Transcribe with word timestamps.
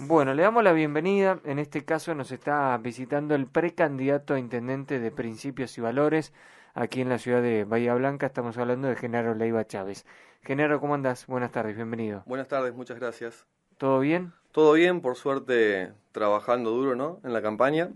Bueno, 0.00 0.34
le 0.34 0.42
damos 0.42 0.62
la 0.62 0.72
bienvenida. 0.72 1.40
En 1.44 1.58
este 1.58 1.84
caso 1.84 2.14
nos 2.14 2.30
está 2.30 2.76
visitando 2.76 3.34
el 3.34 3.46
precandidato 3.46 4.34
a 4.34 4.38
intendente 4.38 5.00
de 5.00 5.10
Principios 5.10 5.76
y 5.78 5.80
Valores 5.80 6.34
aquí 6.74 7.00
en 7.00 7.08
la 7.08 7.18
ciudad 7.18 7.40
de 7.40 7.64
Bahía 7.64 7.94
Blanca. 7.94 8.26
Estamos 8.26 8.58
hablando 8.58 8.88
de 8.88 8.96
Genaro 8.96 9.34
Leiva 9.34 9.66
Chávez. 9.66 10.04
Genaro, 10.42 10.80
¿cómo 10.80 10.94
andás? 10.94 11.26
Buenas 11.26 11.50
tardes, 11.50 11.76
bienvenido. 11.76 12.22
Buenas 12.26 12.46
tardes, 12.46 12.74
muchas 12.74 12.98
gracias. 12.98 13.46
¿Todo 13.78 14.00
bien? 14.00 14.34
Todo 14.52 14.74
bien, 14.74 15.00
por 15.00 15.16
suerte 15.16 15.92
trabajando 16.12 16.70
duro, 16.72 16.94
¿no? 16.94 17.20
En 17.24 17.32
la 17.32 17.40
campaña. 17.40 17.88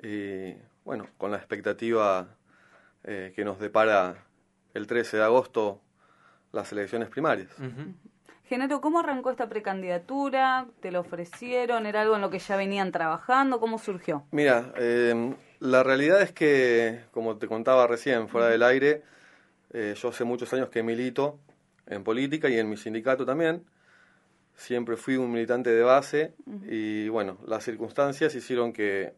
Y 0.00 0.54
bueno, 0.84 1.08
con 1.18 1.32
la 1.32 1.36
expectativa 1.38 2.28
eh, 3.02 3.32
que 3.34 3.44
nos 3.44 3.58
depara 3.58 4.24
el 4.72 4.86
13 4.86 5.16
de 5.16 5.24
agosto 5.24 5.80
las 6.52 6.70
elecciones 6.70 7.08
primarias. 7.08 7.50
Genaro, 8.48 8.80
¿cómo 8.80 9.00
arrancó 9.00 9.32
esta 9.32 9.48
precandidatura? 9.48 10.68
¿Te 10.80 10.92
lo 10.92 11.00
ofrecieron? 11.00 11.84
¿Era 11.84 12.02
algo 12.02 12.14
en 12.14 12.20
lo 12.20 12.30
que 12.30 12.38
ya 12.38 12.56
venían 12.56 12.92
trabajando? 12.92 13.58
¿Cómo 13.58 13.76
surgió? 13.78 14.24
Mira, 14.30 14.72
eh, 14.76 15.34
la 15.58 15.82
realidad 15.82 16.22
es 16.22 16.30
que, 16.30 17.00
como 17.10 17.38
te 17.38 17.48
contaba 17.48 17.88
recién, 17.88 18.28
fuera 18.28 18.46
del 18.46 18.62
aire, 18.62 19.02
eh, 19.72 19.94
yo 20.00 20.10
hace 20.10 20.22
muchos 20.22 20.52
años 20.52 20.68
que 20.68 20.84
milito 20.84 21.40
en 21.88 22.04
política 22.04 22.48
y 22.48 22.56
en 22.56 22.68
mi 22.70 22.76
sindicato 22.76 23.26
también. 23.26 23.64
Siempre 24.54 24.96
fui 24.96 25.16
un 25.16 25.32
militante 25.32 25.70
de 25.70 25.82
base 25.82 26.34
y, 26.68 27.08
bueno, 27.08 27.38
las 27.46 27.64
circunstancias 27.64 28.32
hicieron 28.36 28.72
que 28.72 29.12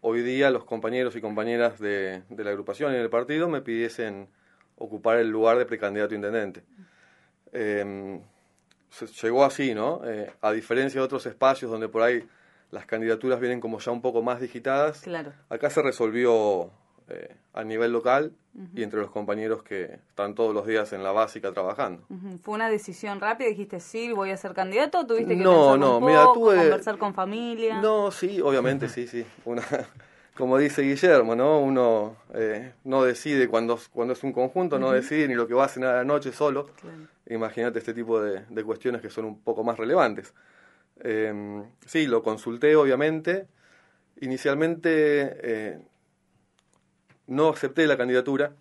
hoy 0.00 0.22
día 0.22 0.50
los 0.50 0.64
compañeros 0.64 1.14
y 1.16 1.20
compañeras 1.20 1.78
de, 1.78 2.22
la 2.30 2.50
agrupación 2.50 2.94
y 2.94 2.96
del 2.96 3.10
partido 3.10 3.46
me 3.48 3.60
pidiesen 3.60 4.26
ocupar 4.76 5.18
el 5.18 5.28
lugar 5.28 5.58
de 5.58 5.66
precandidato 5.66 6.14
intendente. 6.14 6.62
Eh, 7.52 8.20
llegó 9.22 9.44
así, 9.44 9.74
¿no? 9.74 10.00
Eh, 10.04 10.32
a 10.40 10.52
diferencia 10.52 11.00
de 11.00 11.04
otros 11.04 11.26
espacios 11.26 11.70
donde 11.70 11.88
por 11.88 12.02
ahí 12.02 12.26
las 12.70 12.86
candidaturas 12.86 13.40
vienen 13.40 13.60
como 13.60 13.78
ya 13.78 13.90
un 13.90 14.02
poco 14.02 14.22
más 14.22 14.40
digitadas, 14.40 15.00
claro. 15.00 15.32
acá 15.48 15.70
se 15.70 15.82
resolvió 15.82 16.70
eh, 17.08 17.34
a 17.54 17.64
nivel 17.64 17.92
local 17.92 18.32
y 18.74 18.82
entre 18.82 19.00
los 19.00 19.10
compañeros 19.10 19.62
que 19.62 19.84
están 20.08 20.34
todos 20.34 20.52
los 20.52 20.66
días 20.66 20.92
en 20.92 21.02
la 21.02 21.12
básica 21.12 21.52
trabajando. 21.52 22.02
¿Fue 22.42 22.54
una 22.54 22.68
decisión 22.68 23.20
rápida? 23.20 23.48
¿Dijiste 23.48 23.80
sí, 23.80 24.12
voy 24.12 24.30
a 24.30 24.36
ser 24.36 24.52
candidato? 24.52 25.00
¿O 25.00 25.06
tuviste 25.06 25.36
que 25.36 25.42
no, 25.42 25.72
pensar 25.72 25.78
no, 25.78 25.98
un 25.98 26.04
mira, 26.04 26.24
poco, 26.24 26.40
tuve... 26.40 26.56
conversar 26.56 26.98
con 26.98 27.14
familia? 27.14 27.80
No, 27.80 28.10
sí, 28.10 28.40
obviamente, 28.40 28.88
sí, 28.88 29.06
sí. 29.06 29.24
Una, 29.44 29.62
como 30.36 30.58
dice 30.58 30.82
Guillermo, 30.82 31.34
¿no? 31.34 31.60
Uno 31.60 32.16
eh, 32.34 32.74
no 32.84 33.04
decide 33.04 33.48
cuando, 33.48 33.78
cuando 33.92 34.12
es 34.12 34.22
un 34.22 34.32
conjunto, 34.32 34.78
no 34.78 34.90
decide 34.90 35.28
ni 35.28 35.34
lo 35.34 35.46
que 35.46 35.54
va 35.54 35.64
a 35.64 35.68
cenar 35.68 35.94
a 35.94 35.98
la 35.98 36.04
noche 36.04 36.32
solo. 36.32 36.70
Imagínate 37.28 37.78
este 37.78 37.94
tipo 37.94 38.20
de, 38.20 38.64
cuestiones 38.64 39.02
que 39.02 39.10
son 39.10 39.24
un 39.26 39.40
poco 39.42 39.62
más 39.62 39.78
relevantes. 39.78 40.34
Eh, 41.00 41.62
sí, 41.86 42.06
lo 42.06 42.22
consulté, 42.22 42.74
obviamente. 42.76 43.46
Inicialmente 44.20 45.36
eh, 45.42 45.78
no 47.26 47.50
acepté 47.50 47.86
la 47.86 47.96
candidatura 47.96 48.54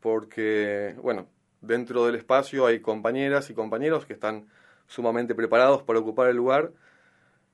porque, 0.00 0.94
bueno, 1.02 1.26
dentro 1.60 2.06
del 2.06 2.14
espacio 2.14 2.66
hay 2.66 2.80
compañeras 2.80 3.50
y 3.50 3.54
compañeros 3.54 4.06
que 4.06 4.12
están 4.12 4.46
sumamente 4.86 5.34
preparados 5.34 5.82
para 5.82 5.98
ocupar 5.98 6.28
el 6.28 6.36
lugar 6.36 6.72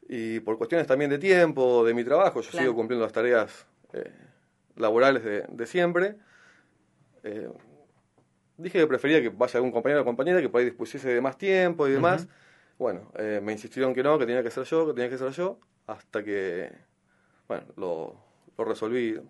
y 0.09 0.41
por 0.41 0.59
cuestiones 0.59 0.87
también 0.87 1.11
de 1.11 1.19
tiempo, 1.19 1.85
de 1.85 1.95
mi 1.95 2.05
trabajo, 2.05 2.41
yo 2.41 2.59
sigo 2.59 2.75
cumpliendo 2.75 3.05
las 3.05 3.13
tareas 3.13 3.67
eh, 3.93 4.11
laborales 4.77 5.25
de, 5.25 5.67
siempre. 5.67 6.17
Eh, 7.23 7.49
dije 8.57 8.79
que 8.79 8.87
prefería 8.87 9.21
que 9.21 9.29
vaya 9.29 9.59
algún 9.59 9.73
compañero 9.73 10.03
o 10.03 10.05
compañera 10.05 10.41
que 10.41 10.49
por 10.49 10.61
ahí 10.61 10.67
dispusiese 10.67 11.09
de 11.09 11.21
más 11.21 11.37
tiempo 11.37 11.87
y 11.89 11.93
demás. 11.93 12.29
Bueno, 12.79 13.13
eh, 13.17 13.41
me 13.43 13.53
insistieron 13.53 13.95
que 13.95 14.03
no, 14.03 14.19
que 14.19 14.27
tenía 14.27 14.43
que 14.43 14.51
ser 14.51 14.65
yo, 14.65 14.87
que 14.87 14.95
tenía 14.95 15.11
que 15.11 15.19
ser 15.19 15.31
yo, 15.31 15.59
hasta 15.87 16.23
que, 16.25 16.73
bueno, 17.47 17.67
lo, 17.77 18.17
lo 18.57 18.65
resolví 18.65 19.21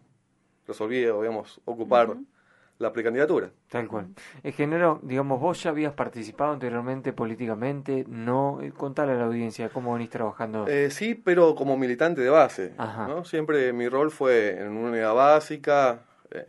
resolví, 0.66 1.00
digamos, 1.00 1.60
ocupar 1.64 2.16
la 2.78 2.92
precandidatura. 2.92 3.50
Tal 3.68 3.86
cual. 3.88 4.08
En 4.42 4.52
género, 4.52 5.00
digamos, 5.02 5.40
vos 5.40 5.62
ya 5.62 5.70
habías 5.70 5.92
participado 5.92 6.52
anteriormente 6.52 7.12
políticamente, 7.12 8.04
no, 8.08 8.60
eh, 8.60 8.72
contale 8.72 9.12
a 9.12 9.16
la 9.16 9.24
audiencia 9.24 9.68
cómo 9.68 9.92
venís 9.92 10.10
trabajando. 10.10 10.66
Eh, 10.66 10.90
sí, 10.90 11.14
pero 11.14 11.54
como 11.54 11.76
militante 11.76 12.20
de 12.22 12.30
base. 12.30 12.74
¿no? 12.78 13.24
Siempre 13.24 13.72
mi 13.72 13.88
rol 13.88 14.10
fue 14.10 14.60
en 14.60 14.68
una 14.76 14.90
unidad 14.90 15.14
básica, 15.14 16.02
eh, 16.30 16.44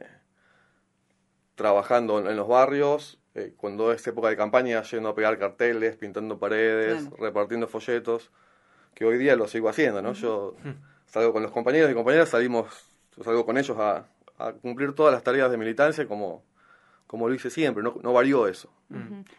trabajando 1.55 2.19
en 2.29 2.35
los 2.35 2.47
barrios, 2.47 3.19
cuando 3.57 3.91
es 3.91 4.05
época 4.05 4.29
de 4.29 4.37
campaña, 4.37 4.81
yendo 4.83 5.09
a 5.09 5.15
pegar 5.15 5.37
carteles, 5.39 5.95
pintando 5.95 6.37
paredes, 6.37 7.09
repartiendo 7.17 7.67
folletos, 7.67 8.31
que 8.93 9.05
hoy 9.05 9.17
día 9.17 9.35
lo 9.35 9.47
sigo 9.47 9.69
haciendo, 9.69 10.01
¿no? 10.01 10.13
Yo 10.13 10.55
salgo 11.07 11.33
con 11.33 11.41
los 11.41 11.51
compañeros 11.51 11.89
y 11.89 11.93
compañeras, 11.95 12.29
salimos 12.29 12.93
yo 13.15 13.23
salgo 13.23 13.45
con 13.45 13.57
ellos 13.57 13.77
a, 13.79 14.05
cumplir 14.61 14.93
todas 14.93 15.13
las 15.13 15.23
tareas 15.23 15.49
de 15.51 15.57
militancia 15.57 16.05
como, 16.05 16.43
como 17.07 17.29
lo 17.29 17.35
hice 17.35 17.49
siempre, 17.49 17.81
no, 17.81 17.95
no 18.01 18.11
varió 18.11 18.47
eso. 18.47 18.69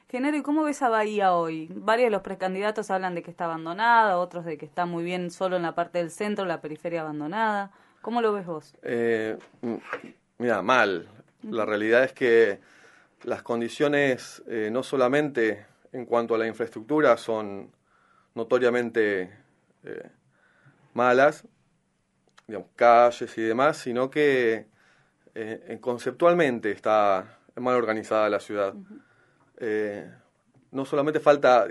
Genero, 0.09 0.37
¿y 0.37 0.43
cómo 0.43 0.63
ves 0.63 0.81
a 0.83 0.89
Bahía 0.89 1.35
hoy? 1.35 1.69
Varios 1.75 2.07
de 2.07 2.11
los 2.11 2.23
precandidatos 2.23 2.91
hablan 2.91 3.15
de 3.15 3.23
que 3.23 3.31
está 3.31 3.45
abandonada, 3.45 4.17
otros 4.19 4.45
de 4.45 4.57
que 4.57 4.65
está 4.65 4.87
muy 4.87 5.05
bien 5.05 5.31
solo 5.31 5.57
en 5.57 5.63
la 5.63 5.75
parte 5.75 5.99
del 5.99 6.11
centro, 6.11 6.47
la 6.47 6.61
periferia 6.61 7.03
abandonada. 7.03 7.71
¿Cómo 8.01 8.23
lo 8.23 8.33
ves 8.33 8.47
vos? 8.47 8.75
Eh, 8.83 9.37
mira, 10.39 10.63
mal. 10.63 11.07
La 11.51 11.67
realidad 11.67 12.05
es 12.05 12.13
que 12.13 12.61
las 13.23 13.43
condiciones, 13.43 14.43
eh, 14.49 14.71
no 14.73 14.83
solamente 14.83 15.67
en 15.93 16.07
cuanto 16.07 16.35
a 16.35 16.39
la 16.39 16.47
infraestructura, 16.47 17.17
son 17.19 17.71
notoriamente 18.35 19.31
eh, 19.85 20.11
malas, 20.95 21.47
digamos, 22.47 22.69
calles 22.77 23.37
y 23.37 23.43
demás, 23.43 23.77
sino 23.77 24.11
que 24.11 24.67
eh, 25.35 25.79
conceptualmente 25.81 26.71
está 26.71 27.39
mal 27.57 27.77
organizada 27.77 28.29
la 28.31 28.41
ciudad. 28.41 28.75
No 30.71 30.85
solamente 30.85 31.21
falta 31.21 31.69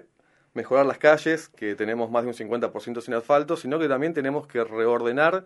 mejorar 0.53 0.85
las 0.85 0.99
calles, 0.99 1.49
que 1.49 1.75
tenemos 1.75 2.11
más 2.11 2.23
de 2.23 2.29
un 2.29 2.35
50% 2.35 3.01
sin 3.01 3.13
asfalto, 3.15 3.57
sino 3.57 3.79
que 3.79 3.87
también 3.87 4.13
tenemos 4.13 4.47
que 4.47 4.63
reordenar 4.63 5.45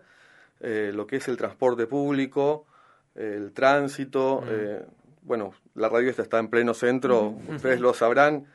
lo 0.60 1.06
que 1.06 1.16
es 1.16 1.28
el 1.28 1.36
transporte 1.36 1.86
público, 1.86 2.66
el 3.18 3.52
tránsito. 3.52 4.42
bueno, 5.22 5.52
la 5.74 5.88
radio 5.88 6.08
esta 6.08 6.22
está 6.22 6.38
en 6.38 6.48
pleno 6.48 6.72
centro, 6.72 7.34
ustedes 7.48 7.80
lo 7.80 7.92
sabrán. 7.92 8.46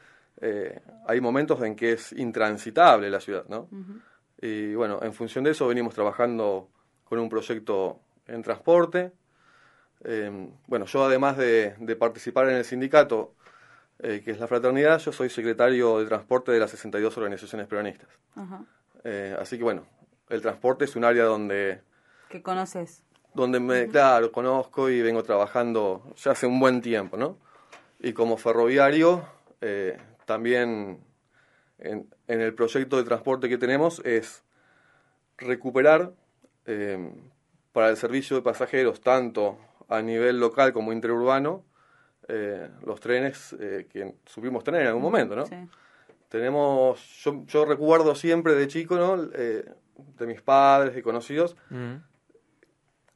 hay 1.08 1.22
momentos 1.22 1.62
en 1.62 1.76
que 1.76 1.94
es 1.94 2.14
intransitable 2.14 3.10
la 3.10 3.20
ciudad, 3.20 3.46
¿no? 3.48 3.68
Y 4.42 4.76
bueno, 4.76 5.00
en 5.02 5.14
función 5.14 5.44
de 5.44 5.52
eso 5.52 5.68
venimos 5.68 5.94
trabajando 5.94 6.70
con 7.06 7.20
un 7.20 7.30
proyecto 7.30 8.00
en 8.28 8.42
transporte. 8.42 9.12
Em, 10.04 10.52
bueno, 10.68 10.86
yo 10.86 11.06
además 11.06 11.38
de, 11.38 11.76
participar 11.98 12.50
en 12.50 12.56
el 12.56 12.66
sindicato, 12.66 13.36
eh, 14.00 14.22
que 14.24 14.32
es 14.32 14.40
la 14.40 14.48
fraternidad, 14.48 15.00
yo 15.00 15.12
soy 15.12 15.30
secretario 15.30 16.00
de 16.00 16.06
transporte 16.06 16.52
de 16.52 16.60
las 16.60 16.72
62 16.72 17.16
organizaciones 17.18 17.68
peronistas. 17.68 18.10
Eh, 19.04 19.36
así 19.40 19.58
que 19.58 19.64
bueno, 19.64 19.86
el 20.30 20.42
transporte 20.42 20.86
es 20.86 20.96
un 20.96 21.06
área 21.06 21.24
donde... 21.24 21.82
¿Que 22.30 22.42
conoces? 22.42 23.04
Donde 23.34 23.60
me, 23.60 23.88
claro, 23.88 24.32
conozco 24.32 24.90
y 24.90 25.02
vengo 25.02 25.24
trabajando 25.24 26.14
ya 26.18 26.32
hace 26.32 26.46
un 26.46 26.60
buen 26.60 26.82
tiempo, 26.82 27.18
¿no? 27.18 27.38
Y 28.00 28.14
como 28.14 28.38
ferroviario, 28.38 29.26
eh, 29.62 29.98
también 30.26 31.00
en, 31.84 32.08
el 32.28 32.54
proyecto 32.54 32.98
de 32.98 33.04
transporte 33.04 33.50
que 33.50 33.58
tenemos 33.58 34.00
es 34.06 34.44
recuperar 35.38 36.14
eh, 36.66 37.12
para 37.72 37.90
el 37.90 37.98
servicio 37.98 38.36
de 38.36 38.42
pasajeros, 38.42 39.02
tanto 39.02 39.58
a 39.90 40.02
nivel 40.02 40.40
local 40.40 40.74
como 40.74 40.94
interurbano, 40.94 41.66
eh, 42.28 42.70
los 42.86 43.00
trenes 43.00 43.56
eh, 43.60 43.88
que 43.92 44.16
supimos 44.26 44.64
tener 44.64 44.82
en 44.82 44.88
algún 44.88 45.02
momento, 45.02 45.36
¿no? 45.36 45.46
Tenemos, 46.30 47.24
yo, 47.48 47.66
recuerdo 47.66 48.16
siempre 48.16 48.54
de 48.56 48.68
chico, 48.68 48.96
¿no? 48.96 49.18
de 49.18 50.26
mis 50.26 50.42
padres 50.42 50.98
y 50.98 51.04
conocidos, 51.04 51.56
mm. 51.70 51.96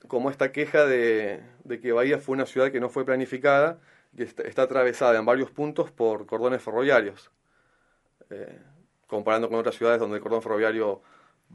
Como 0.07 0.30
esta 0.30 0.51
queja 0.51 0.86
de, 0.86 1.42
que 1.81 1.92
Bahía 1.92 2.19
fue 2.19 2.33
una 2.33 2.45
ciudad 2.45 2.71
que 2.71 2.80
no 2.80 2.89
fue 2.89 3.06
planificada, 3.06 3.80
que 4.15 4.24
está 4.24 4.63
atravesada 4.63 5.18
en 5.18 5.25
varios 5.25 5.51
puntos 5.51 5.92
por 5.92 6.25
cordones 6.25 6.62
ferroviarios 6.62 7.31
comparando 9.07 9.50
con 9.50 9.57
otras 9.57 9.75
ciudades 9.75 10.00
donde 10.00 10.18
el 10.18 10.21
cordón 10.21 10.42
ferroviario 10.42 11.01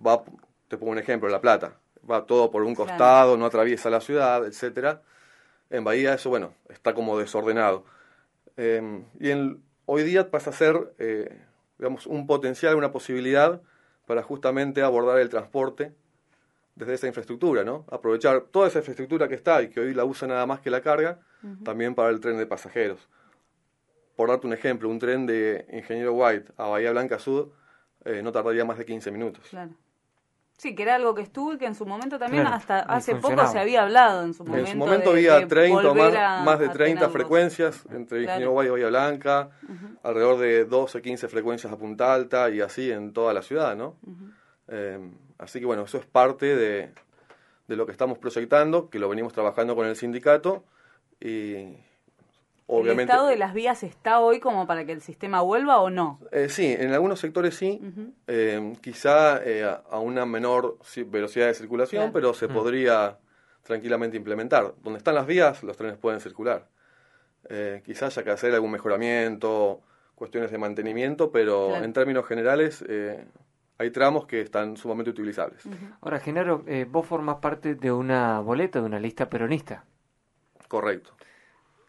va, 0.05 0.25
te 0.69 0.77
pongo 0.77 0.93
un 0.93 0.99
ejemplo, 0.99 1.29
La 1.29 1.41
Plata, 1.41 1.77
va 2.11 2.27
todo 2.27 2.51
por 2.51 2.63
un 2.63 2.75
costado, 2.75 3.37
no 3.37 3.47
atraviesa 3.47 3.91
la 3.91 4.01
ciudad, 4.01 4.45
etcétera. 4.47 5.03
En 5.71 5.85
Bahía 5.85 6.15
eso, 6.15 6.31
bueno, 6.31 6.55
está 6.69 6.95
como 6.95 7.19
desordenado. 7.19 7.85
Em, 8.57 9.05
y 9.21 9.31
en, 9.31 9.63
hoy 9.87 10.03
día 10.03 10.31
pasa 10.31 10.51
a 10.51 10.53
ser, 10.53 10.95
eh, 10.99 11.41
digamos, 11.79 12.07
un 12.07 12.27
potencial, 12.27 12.75
una 12.75 12.93
posibilidad 12.93 13.61
para 14.07 14.23
justamente 14.23 14.83
abordar 14.83 15.19
el 15.19 15.29
transporte 15.29 15.93
desde 16.75 16.95
esa 16.95 17.07
infraestructura, 17.07 17.65
¿no? 17.65 17.85
Aprovechar 17.91 18.41
toda 18.51 18.69
esa 18.69 18.79
infraestructura 18.79 19.29
que 19.29 19.35
está 19.35 19.63
y 19.63 19.69
que 19.69 19.81
hoy 19.81 19.95
la 19.95 20.05
usa 20.05 20.27
nada 20.29 20.47
más 20.47 20.61
que 20.61 20.71
la 20.71 20.81
carga, 20.81 21.21
también 21.65 21.95
para 21.95 22.11
el 22.11 22.21
tren 22.21 22.37
de 22.39 22.47
pasajeros 22.47 23.09
por 24.15 24.29
darte 24.29 24.47
un 24.47 24.53
ejemplo, 24.53 24.89
un 24.89 24.99
tren 24.99 25.27
de 25.27 25.67
Ingeniero 25.73 26.13
White 26.13 26.53
a 26.59 26.67
Bahía 26.69 26.93
Blanca 26.93 27.19
Sur 27.19 27.51
eh, 28.05 28.21
no 28.23 28.31
tardaría 28.31 28.65
más 28.65 28.77
de 28.79 28.85
15 28.85 29.11
minutos. 29.11 29.45
Claro. 29.51 29.71
Sí, 30.59 30.75
que 30.77 30.83
era 30.83 30.95
algo 30.97 31.15
que 31.15 31.23
estuvo 31.23 31.55
y 31.55 31.59
que 31.59 31.65
en 31.67 31.75
su 31.75 31.87
momento 31.87 32.19
también, 32.19 32.43
Claro, 32.43 32.57
hasta 32.57 32.81
hace 32.81 33.17
poco 33.17 33.47
se 33.49 33.59
había 33.59 33.83
hablado 33.83 34.23
en 34.23 34.35
su 34.35 34.45
momento. 34.45 34.67
En 34.67 34.73
su 34.75 34.79
momento 34.79 35.11
de- 35.13 35.17
había 35.17 35.41
de 35.41 35.47
30 35.47 35.79
o 35.79 35.95
volver 35.95 36.13
más, 36.13 36.23
a- 36.41 36.45
más 36.45 36.59
de 36.61 36.67
a 36.67 36.73
30 36.73 37.01
tenerlos. 37.01 37.13
frecuencias 37.13 37.85
entre 37.87 38.19
Claro. 38.19 38.23
Ingeniero 38.23 38.55
Valle 38.55 38.69
y 38.69 38.73
Bahía 38.73 38.89
Blanca, 38.89 39.51
alrededor 40.05 40.39
de 40.39 40.65
12, 40.67 41.01
15 41.03 41.27
frecuencias 41.29 41.73
a 41.73 41.77
Punta 41.79 42.13
Alta 42.15 42.51
y 42.51 42.61
así 42.61 42.93
en 42.93 43.13
toda 43.13 43.33
la 43.33 43.43
ciudad, 43.43 43.75
¿no? 43.75 43.97
Eh, 44.69 45.01
así 45.43 45.61
que 45.61 45.67
bueno, 45.67 45.83
eso 45.83 45.99
es 45.99 46.07
parte 46.07 46.57
de, 46.57 46.91
de 47.69 47.77
lo 47.77 47.87
que 47.87 47.93
estamos 47.93 48.19
proyectando, 48.19 48.89
que 48.91 48.99
lo 48.99 49.09
venimos 49.09 49.33
trabajando 49.33 49.75
con 49.77 49.87
el 49.87 49.97
sindicato 49.97 50.65
y 51.21 51.77
obviamente... 52.67 53.03
¿El 53.13 53.17
estado 53.17 53.27
de 53.29 53.37
las 53.37 53.53
vías 53.55 53.83
está 53.83 54.21
hoy 54.21 54.41
como 54.41 54.67
para 54.67 54.85
que 54.85 54.93
el 54.93 55.03
sistema 55.03 55.41
vuelva 55.43 55.79
o 55.81 55.91
no? 55.91 56.19
Eh, 56.31 56.49
sí, 56.49 56.75
en 56.79 56.93
algunos 56.93 57.21
sectores 57.21 57.55
sí, 57.55 57.81
eh, 58.27 58.75
quizá 58.81 59.43
eh, 59.45 59.65
a 59.65 59.99
una 59.99 60.25
menor 60.27 60.79
ci- 60.81 61.09
velocidad 61.09 61.47
de 61.47 61.55
circulación, 61.55 62.03
Claro. 62.05 62.13
pero 62.13 62.35
se 62.35 62.49
podría 62.49 63.19
tranquilamente 63.63 64.17
implementar. 64.17 64.75
Donde 64.83 64.99
están 64.99 65.15
las 65.15 65.27
vías, 65.27 65.63
los 65.63 65.77
trenes 65.77 65.97
pueden 65.99 66.21
circular. 66.21 66.67
Eh, 67.49 67.83
quizá 67.85 68.07
haya 68.07 68.23
que 68.23 68.31
hacer 68.31 68.55
algún 68.55 68.71
mejoramiento, 68.71 69.81
cuestiones 70.15 70.51
de 70.51 70.59
mantenimiento, 70.59 71.31
pero 71.33 71.69
Claro. 71.69 71.85
en 71.85 71.93
términos 71.93 72.27
generales 72.27 72.85
eh, 72.89 73.25
hay 73.83 73.91
tramos 73.91 74.27
que 74.27 74.41
están 74.41 74.77
sumamente 74.77 75.11
utilizables. 75.11 75.65
Ahora, 76.01 76.21
Genaro, 76.21 76.65
eh, 76.67 76.87
vos 76.89 77.07
formás 77.07 77.37
parte 77.37 77.75
de 77.75 77.93
una 77.93 78.41
boleta, 78.41 78.81
de 78.81 78.87
una 78.87 79.01
lista 79.01 79.29
peronista. 79.29 79.85
Correcto. 80.69 81.15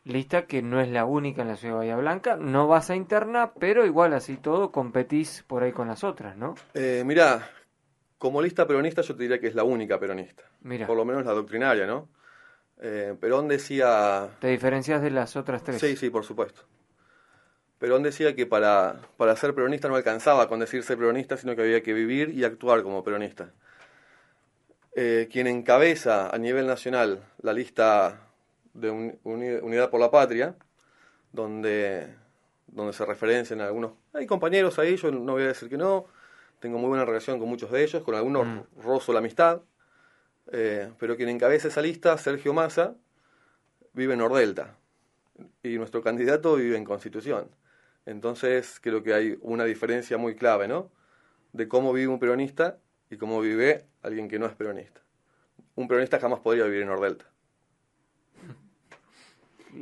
Lista 0.04 0.46
que 0.48 0.62
no 0.62 0.82
es 0.82 0.90
la 0.90 1.06
única 1.06 1.44
en 1.44 1.48
la 1.48 1.56
ciudad 1.56 1.76
de 1.76 1.80
Bahía 1.80 1.96
Blanca, 1.96 2.36
no 2.36 2.68
vas 2.68 2.90
a 2.90 2.96
interna, 2.96 3.54
pero 3.54 3.86
igual 3.86 4.14
así 4.14 4.36
todo 4.36 4.72
competís 4.72 5.44
por 5.48 5.64
ahí 5.64 5.72
con 5.72 5.88
las 5.88 6.04
otras, 6.04 6.36
¿no? 6.36 6.56
Eh, 6.74 7.04
mirá, 7.06 7.50
como 8.18 8.42
lista 8.42 8.68
peronista 8.68 9.02
yo 9.02 9.16
te 9.16 9.24
diría 9.24 9.40
que 9.40 9.48
es 9.48 9.56
la 9.56 9.64
única 9.64 10.00
peronista. 10.00 10.44
Mira, 10.62 10.88
Por 10.88 10.98
lo 10.98 11.06
menos 11.06 11.24
la 11.26 11.32
doctrinaria, 11.32 11.86
¿no? 11.86 12.10
Eh, 12.82 13.16
Perón 13.20 13.48
decía 13.48 14.30
te 14.40 14.48
diferencias 14.48 15.02
de 15.02 15.12
las 15.12 15.36
otras 15.38 15.64
tres. 15.64 15.80
Sí, 15.80 15.96
sí, 15.96 16.10
por 16.10 16.26
supuesto. 16.26 16.64
Perón 17.84 18.02
decía 18.02 18.34
que 18.34 18.46
para, 18.46 19.02
para 19.18 19.36
ser 19.36 19.54
peronista 19.54 19.90
no 19.90 19.98
alcanzaba 19.98 20.48
con 20.48 20.62
decir 20.62 20.84
ser 20.84 20.98
peronista, 20.98 21.36
sino 21.36 21.54
que 21.54 21.64
había 21.64 21.84
que 21.84 21.92
vivir 21.92 22.30
y 22.30 22.46
actuar 22.46 22.82
como 22.82 23.04
peronista. 23.04 23.52
Eh, 24.96 25.28
quien 25.30 25.48
encabeza 25.48 26.30
a 26.34 26.38
nivel 26.38 26.66
nacional 26.66 27.26
la 27.42 27.52
lista 27.52 28.22
de 28.74 28.90
un- 28.90 29.20
Uni- 29.26 29.60
Unidad 29.62 29.90
por 29.90 30.00
la 30.00 30.10
Patria, 30.10 30.56
donde, 31.34 32.08
donde 32.68 32.94
se 32.94 33.04
referencian 33.06 33.60
algunos... 33.60 33.92
Hay 34.14 34.28
compañeros 34.28 34.80
ahí, 34.80 34.96
yo 34.96 35.12
no 35.12 35.34
voy 35.34 35.44
a 35.44 35.48
decir 35.48 35.68
que 35.68 35.76
no, 35.76 36.06
tengo 36.62 36.78
muy 36.78 36.88
buena 36.88 37.04
relación 37.04 37.38
con 37.38 37.50
muchos 37.50 37.70
de 37.70 37.84
ellos, 37.84 38.02
con 38.04 38.16
algunos 38.16 38.48
Mm. 38.48 38.82
rozo 38.82 39.12
la 39.12 39.20
amistad, 39.20 39.60
eh, 40.54 40.90
pero 40.98 41.18
quien 41.18 41.28
encabeza 41.28 41.68
esa 41.68 41.82
lista, 41.82 42.18
Sergio 42.18 42.54
Massa, 42.54 42.96
vive 43.92 44.14
en 44.14 44.20
Nordelta 44.20 44.78
y 45.62 45.78
nuestro 45.78 46.02
candidato 46.02 46.56
vive 46.56 46.78
en 46.78 46.86
Constitución. 46.86 47.50
Entonces 48.06 48.80
creo 48.82 49.04
que 49.04 49.14
hay 49.14 49.38
una 49.42 49.64
diferencia 49.66 50.18
muy 50.18 50.36
clave, 50.36 50.68
¿no? 50.68 50.92
De 51.54 51.68
cómo 51.68 51.94
vive 51.94 52.08
un 52.08 52.20
peronista 52.20 52.78
y 53.10 53.18
cómo 53.18 53.40
vive 53.42 53.86
alguien 54.02 54.28
que 54.28 54.40
no 54.40 54.46
es 54.46 54.54
peronista. 54.56 55.02
Un 55.76 55.88
peronista 55.88 56.20
jamás 56.20 56.40
podría 56.42 56.66
vivir 56.66 56.82
en 56.82 56.88
Nordelta. 56.90 57.26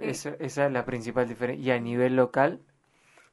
Esa, 0.01 0.35
esa 0.39 0.68
es 0.68 0.71
la 0.71 0.85
principal 0.85 1.27
diferencia. 1.27 1.65
Y 1.65 1.71
a 1.71 1.79
nivel 1.79 2.15
local, 2.15 2.62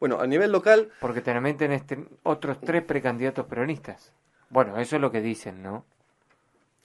Bueno, 0.01 0.21
a 0.21 0.27
nivel 0.27 0.51
local, 0.53 0.91
porque 1.01 1.21
también 1.21 1.57
tenés 1.57 1.87
ten- 1.87 2.09
otros 2.25 2.61
tres 2.61 2.83
precandidatos 2.83 3.47
peronistas. 3.47 4.13
Bueno, 4.51 4.77
eso 4.79 4.97
es 4.97 5.03
lo 5.03 5.11
que 5.13 5.21
dicen, 5.21 5.63
¿no? 5.63 5.85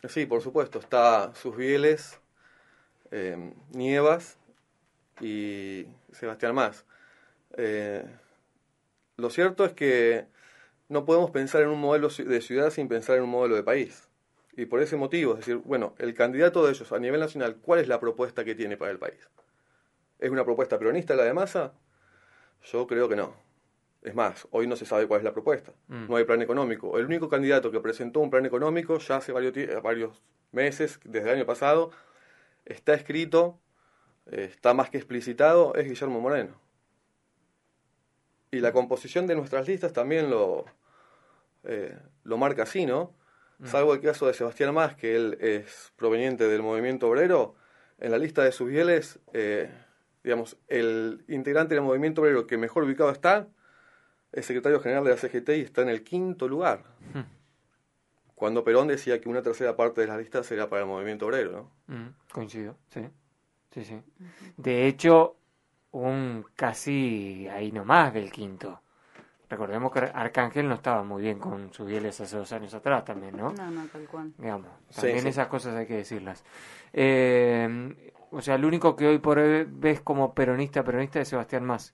sí, 0.08 0.26
por 0.26 0.42
supuesto, 0.42 0.80
está 0.80 1.34
Susbieles, 1.34 2.20
eh, 3.12 3.54
Nievas 3.72 4.38
y 5.22 5.88
Sebastián 6.12 6.56
Más. 6.56 6.86
Eh, 7.58 8.06
lo 9.18 9.30
cierto 9.30 9.66
es 9.66 9.74
que 9.74 10.26
no 10.90 11.06
podemos 11.06 11.32
pensar 11.32 11.62
en 11.62 11.70
un 11.70 11.80
modelo 11.80 12.10
de 12.10 12.42
ciudad 12.42 12.70
sin 12.70 12.88
pensar 12.88 13.18
en 13.18 13.24
un 13.24 13.30
modelo 13.30 13.56
de 13.56 13.64
país. 13.64 14.10
Y 14.56 14.66
por 14.66 14.82
ese 14.82 14.96
motivo, 14.96 15.34
es 15.34 15.40
decir, 15.40 15.58
bueno, 15.58 15.96
el 15.98 16.14
candidato 16.14 16.64
de 16.66 16.72
ellos 16.72 16.92
a 16.92 17.00
nivel 17.00 17.20
nacional, 17.20 17.58
¿cuál 17.58 17.80
es 17.80 17.88
la 17.88 18.00
propuesta 18.00 18.46
que 18.46 18.54
tiene 18.54 18.78
para 18.78 18.92
el 18.92 19.00
país? 19.00 19.30
¿Es 20.20 20.30
una 20.30 20.46
propuesta 20.46 20.78
peronista 20.78 21.16
la 21.16 21.24
de 21.24 21.34
Massa? 21.34 21.74
Yo 22.64 22.86
creo 22.88 23.10
que 23.10 23.16
no. 23.16 23.36
Es 24.04 24.14
más, 24.14 24.48
hoy 24.52 24.68
no 24.68 24.76
se 24.76 24.86
sabe 24.86 25.08
cuál 25.08 25.22
es 25.22 25.24
la 25.24 25.34
propuesta. 25.34 25.74
Mm. 25.88 26.08
No 26.10 26.16
hay 26.18 26.26
plan 26.26 26.42
económico. 26.42 26.98
El 27.00 27.06
único 27.06 27.30
candidato 27.30 27.72
que 27.72 27.80
presentó 27.80 28.20
un 28.20 28.30
plan 28.30 28.46
económico 28.46 29.00
ya 29.00 29.18
hace 29.18 29.32
varios, 29.32 29.54
varios 29.82 30.22
meses, 30.52 31.00
desde 31.04 31.30
el 31.30 31.38
año 31.38 31.46
pasado, 31.46 31.92
está 32.66 32.94
escrito, 32.94 33.60
eh, 34.28 34.50
está 34.52 34.74
más 34.74 34.90
que 34.90 34.98
explicitado, 34.98 35.74
es 35.76 35.88
Guillermo 35.88 36.22
Moreno. 36.22 36.63
Y 38.54 38.60
la 38.60 38.72
composición 38.72 39.26
de 39.26 39.36
nuestras 39.36 39.68
listas 39.68 39.94
también 39.94 40.30
lo, 40.30 40.66
eh, 41.64 41.98
lo 42.24 42.38
marca 42.38 42.64
así, 42.64 42.86
¿no? 42.86 43.16
Salvo 43.64 43.96
el 43.96 44.00
caso 44.00 44.28
de 44.28 44.34
Sebastián 44.36 44.76
Más, 44.76 44.96
que 44.96 45.16
él 45.16 45.38
es 45.42 45.92
proveniente 45.96 46.48
del 46.48 46.62
movimiento 46.62 47.08
obrero, 47.08 47.56
en 47.98 48.12
la 48.12 48.20
lista 48.20 48.44
de 48.44 48.52
sus 48.52 48.70
fieles, 48.70 49.20
eh, 49.34 49.72
digamos, 50.24 50.58
el 50.68 51.24
integrante 51.30 51.74
del 51.74 51.84
movimiento 51.84 52.22
obrero 52.22 52.46
que 52.46 52.58
mejor 52.58 52.84
ubicado 52.84 53.10
está 53.10 53.48
es 54.32 54.46
secretario 54.46 54.80
general 54.82 55.04
de 55.04 55.12
la 55.12 55.18
CGT 55.18 55.50
y 55.50 55.62
está 55.62 55.82
en 55.82 55.90
el 55.90 56.04
quinto 56.04 56.48
lugar. 56.48 56.84
Hmm. 57.12 57.22
Cuando 58.36 58.64
Perón 58.64 58.88
decía 58.88 59.20
que 59.20 59.30
una 59.30 59.42
tercera 59.42 59.76
parte 59.76 60.02
de 60.02 60.08
las 60.08 60.20
listas 60.20 60.52
era 60.52 60.70
para 60.70 60.84
el 60.84 60.88
movimiento 60.88 61.26
obrero, 61.26 61.52
¿no? 61.88 61.96
Mm, 61.96 62.10
coincido, 62.32 62.78
sí. 62.90 63.02
Sí, 63.72 63.84
sí. 63.86 64.02
De 64.58 64.86
hecho, 64.86 65.38
un 65.94 66.46
casi 66.56 67.48
ahí 67.48 67.72
nomás 67.72 68.14
del 68.14 68.32
quinto. 68.32 68.82
Recordemos 69.50 69.92
que 69.92 70.00
Arcángel 70.00 70.68
no 70.68 70.76
estaba 70.76 71.04
muy 71.04 71.22
bien 71.22 71.38
con 71.40 71.72
sus 71.74 71.88
bieles 71.88 72.20
hace 72.20 72.38
dos 72.38 72.52
años 72.52 72.74
atrás 72.74 73.06
también, 73.06 73.38
¿no? 73.38 73.54
No, 73.54 73.70
no, 73.70 73.86
tal 73.88 74.08
cual. 74.08 74.34
Digamos, 74.38 74.68
también 74.96 75.22
sí. 75.22 75.28
esas 75.28 75.48
cosas 75.48 75.76
hay 75.76 75.86
que 75.86 75.98
decirlas. 75.98 76.44
Eh, 76.92 78.12
o 78.32 78.42
sea, 78.42 78.56
el 78.56 78.66
único 78.66 78.96
que 78.96 79.08
hoy 79.08 79.20
por 79.20 79.38
hoy 79.38 79.68
ves 79.70 80.02
como 80.02 80.34
peronista, 80.34 80.84
peronista 80.84 81.20
es 81.22 81.28
Sebastián 81.28 81.66
Más. 81.66 81.94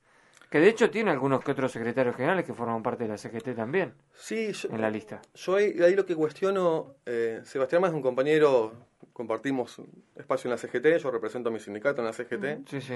Que 0.50 0.60
de 0.60 0.70
hecho 0.70 0.90
tiene 0.90 1.12
algunos 1.12 1.44
que 1.44 1.52
otros 1.52 1.72
secretarios 1.72 2.16
generales 2.16 2.46
que 2.46 2.54
forman 2.54 2.82
parte 2.82 3.04
de 3.04 3.10
la 3.10 3.18
CGT 3.18 3.56
también 3.56 3.94
Sí, 4.14 4.52
yo, 4.54 4.70
en 4.70 4.82
la 4.82 4.90
lista. 4.90 5.22
yo 5.36 5.56
ahí, 5.58 5.80
ahí 5.84 5.96
lo 5.96 6.06
que 6.08 6.16
cuestiono, 6.16 6.96
eh, 7.06 7.42
Sebastián 7.44 7.82
Más 7.82 7.92
es 7.92 7.96
un 7.96 8.02
compañero, 8.02 8.74
compartimos 9.14 9.80
espacio 10.16 10.48
en 10.48 10.52
la 10.52 10.58
CGT, 10.58 10.98
yo 11.04 11.12
represento 11.12 11.50
a 11.50 11.52
mi 11.52 11.60
sindicato 11.60 12.02
en 12.02 12.06
la 12.08 12.14
CGT, 12.14 12.68
Sí, 12.68 12.82
sí. 12.82 12.96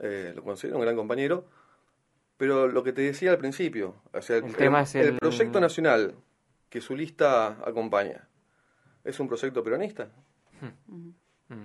Eh, 0.00 0.32
lo 0.34 0.42
considero 0.42 0.76
un 0.78 0.82
gran 0.82 0.96
compañero, 0.96 1.46
pero 2.36 2.68
lo 2.68 2.82
que 2.84 2.92
te 2.92 3.02
decía 3.02 3.30
al 3.30 3.38
principio, 3.38 3.96
o 4.12 4.22
sea, 4.22 4.36
El 4.36 4.54
tema 4.56 4.82
es 4.82 4.94
el- 4.94 5.18
proyecto 5.18 5.60
nacional 5.60 6.14
que 6.68 6.80
su 6.80 6.94
lista 6.96 7.56
acompaña, 7.64 8.28
¿es 9.04 9.18
un 9.20 9.28
proyecto 9.28 9.62
peronista? 9.64 10.10
Mm. 10.86 11.64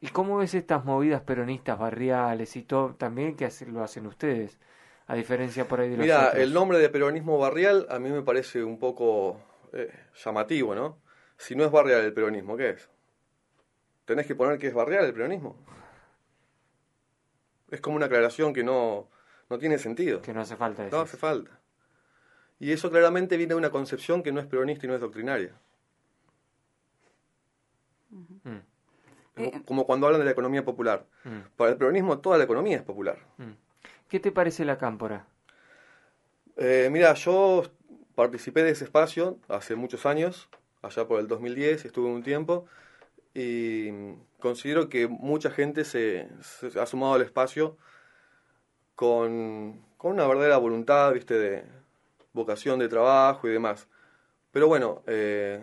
¿Y 0.00 0.08
cómo 0.08 0.36
ves 0.36 0.52
estas 0.54 0.84
movidas 0.84 1.22
peronistas 1.22 1.78
barriales 1.78 2.56
y 2.56 2.62
todo 2.62 2.94
también 2.94 3.36
que 3.36 3.48
lo 3.68 3.82
hacen 3.82 4.06
ustedes? 4.06 4.58
A 5.06 5.14
diferencia 5.14 5.66
por 5.68 5.80
ahí 5.80 5.90
de 5.90 5.96
los 5.96 6.04
Mira, 6.04 6.30
el 6.30 6.52
nombre 6.52 6.78
de 6.78 6.88
peronismo 6.88 7.38
barrial 7.38 7.86
a 7.90 7.98
mí 7.98 8.10
me 8.10 8.22
parece 8.22 8.64
un 8.64 8.78
poco 8.78 9.40
eh, 9.72 9.90
llamativo, 10.24 10.74
¿no? 10.74 10.98
Si 11.36 11.54
no 11.54 11.64
es 11.64 11.70
barrial 11.70 12.00
el 12.02 12.12
peronismo, 12.12 12.56
¿qué 12.56 12.70
es? 12.70 12.88
¿Tenés 14.04 14.26
que 14.26 14.34
poner 14.34 14.58
que 14.58 14.68
es 14.68 14.74
barrial 14.74 15.04
el 15.04 15.12
peronismo? 15.12 15.56
Es 17.74 17.80
como 17.80 17.96
una 17.96 18.06
aclaración 18.06 18.52
que 18.54 18.62
no, 18.62 19.08
no 19.50 19.58
tiene 19.58 19.78
sentido. 19.78 20.22
Que 20.22 20.32
no 20.32 20.40
hace 20.42 20.54
falta 20.54 20.82
No 20.82 20.84
decir. 20.90 21.00
hace 21.02 21.16
falta. 21.16 21.58
Y 22.60 22.70
eso 22.70 22.88
claramente 22.88 23.36
viene 23.36 23.50
de 23.54 23.58
una 23.58 23.70
concepción 23.70 24.22
que 24.22 24.30
no 24.30 24.38
es 24.40 24.46
peronista 24.46 24.86
y 24.86 24.88
no 24.88 24.94
es 24.94 25.00
doctrinaria. 25.00 25.52
Mm, 28.10 28.58
Eh, 29.36 29.62
Como 29.66 29.84
cuando 29.86 30.06
hablan 30.06 30.20
de 30.20 30.24
la 30.26 30.30
economía 30.30 30.64
popular. 30.64 31.04
mm, 31.24 31.56
Para 31.56 31.72
el 31.72 31.76
peronismo 31.76 32.18
toda 32.20 32.38
la 32.38 32.44
economía 32.44 32.76
es 32.76 32.82
popular. 32.84 33.18
mm. 33.38 33.50
¿Qué 34.08 34.20
te 34.20 34.30
parece 34.30 34.64
la 34.64 34.78
cámpora? 34.78 35.26
Eh, 36.56 36.88
mira, 36.92 37.12
yo 37.14 37.64
participé 38.14 38.62
de 38.62 38.70
ese 38.70 38.84
espacio 38.84 39.38
hace 39.48 39.74
muchos 39.74 40.06
años, 40.06 40.48
allá 40.82 41.08
por 41.08 41.18
el 41.18 41.26
2010, 41.26 41.84
estuve 41.84 42.08
un 42.08 42.22
tiempo, 42.22 42.66
y 43.34 43.90
considero 44.38 44.88
que 44.88 45.08
mucha 45.08 45.50
gente 45.50 45.84
se, 45.84 46.28
ha 46.80 46.86
sumado 46.86 47.14
al 47.14 47.22
espacio 47.22 47.76
con, 48.94 49.84
con 49.96 50.12
una 50.12 50.26
verdadera 50.26 50.56
voluntad, 50.58 51.12
viste, 51.12 51.34
de 51.34 51.64
vocación 52.32 52.78
de 52.78 52.88
trabajo 52.88 53.48
y 53.48 53.52
demás. 53.52 53.88
Pero 54.52 54.68
bueno, 54.68 55.02
eh, 55.06 55.60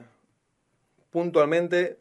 puntualmente 1.12 1.98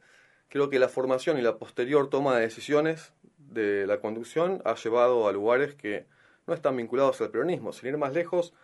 creo 0.48 0.70
que 0.70 0.78
la 0.80 0.88
formación 0.88 1.38
y 1.38 1.42
la 1.42 1.56
posterior 1.56 2.10
toma 2.10 2.34
de 2.36 2.42
decisiones 2.42 3.12
de 3.38 3.86
la 3.86 4.00
conducción 4.00 4.60
ha 4.64 4.74
llevado 4.74 5.28
a 5.28 5.32
lugares 5.32 5.74
que 5.74 6.06
no 6.46 6.54
están 6.54 6.76
vinculados 6.76 7.20
al 7.20 7.30
peronismo. 7.30 7.72
Sin 7.72 7.90
ir 7.90 7.96
más 7.96 8.12
lejos, 8.12 8.54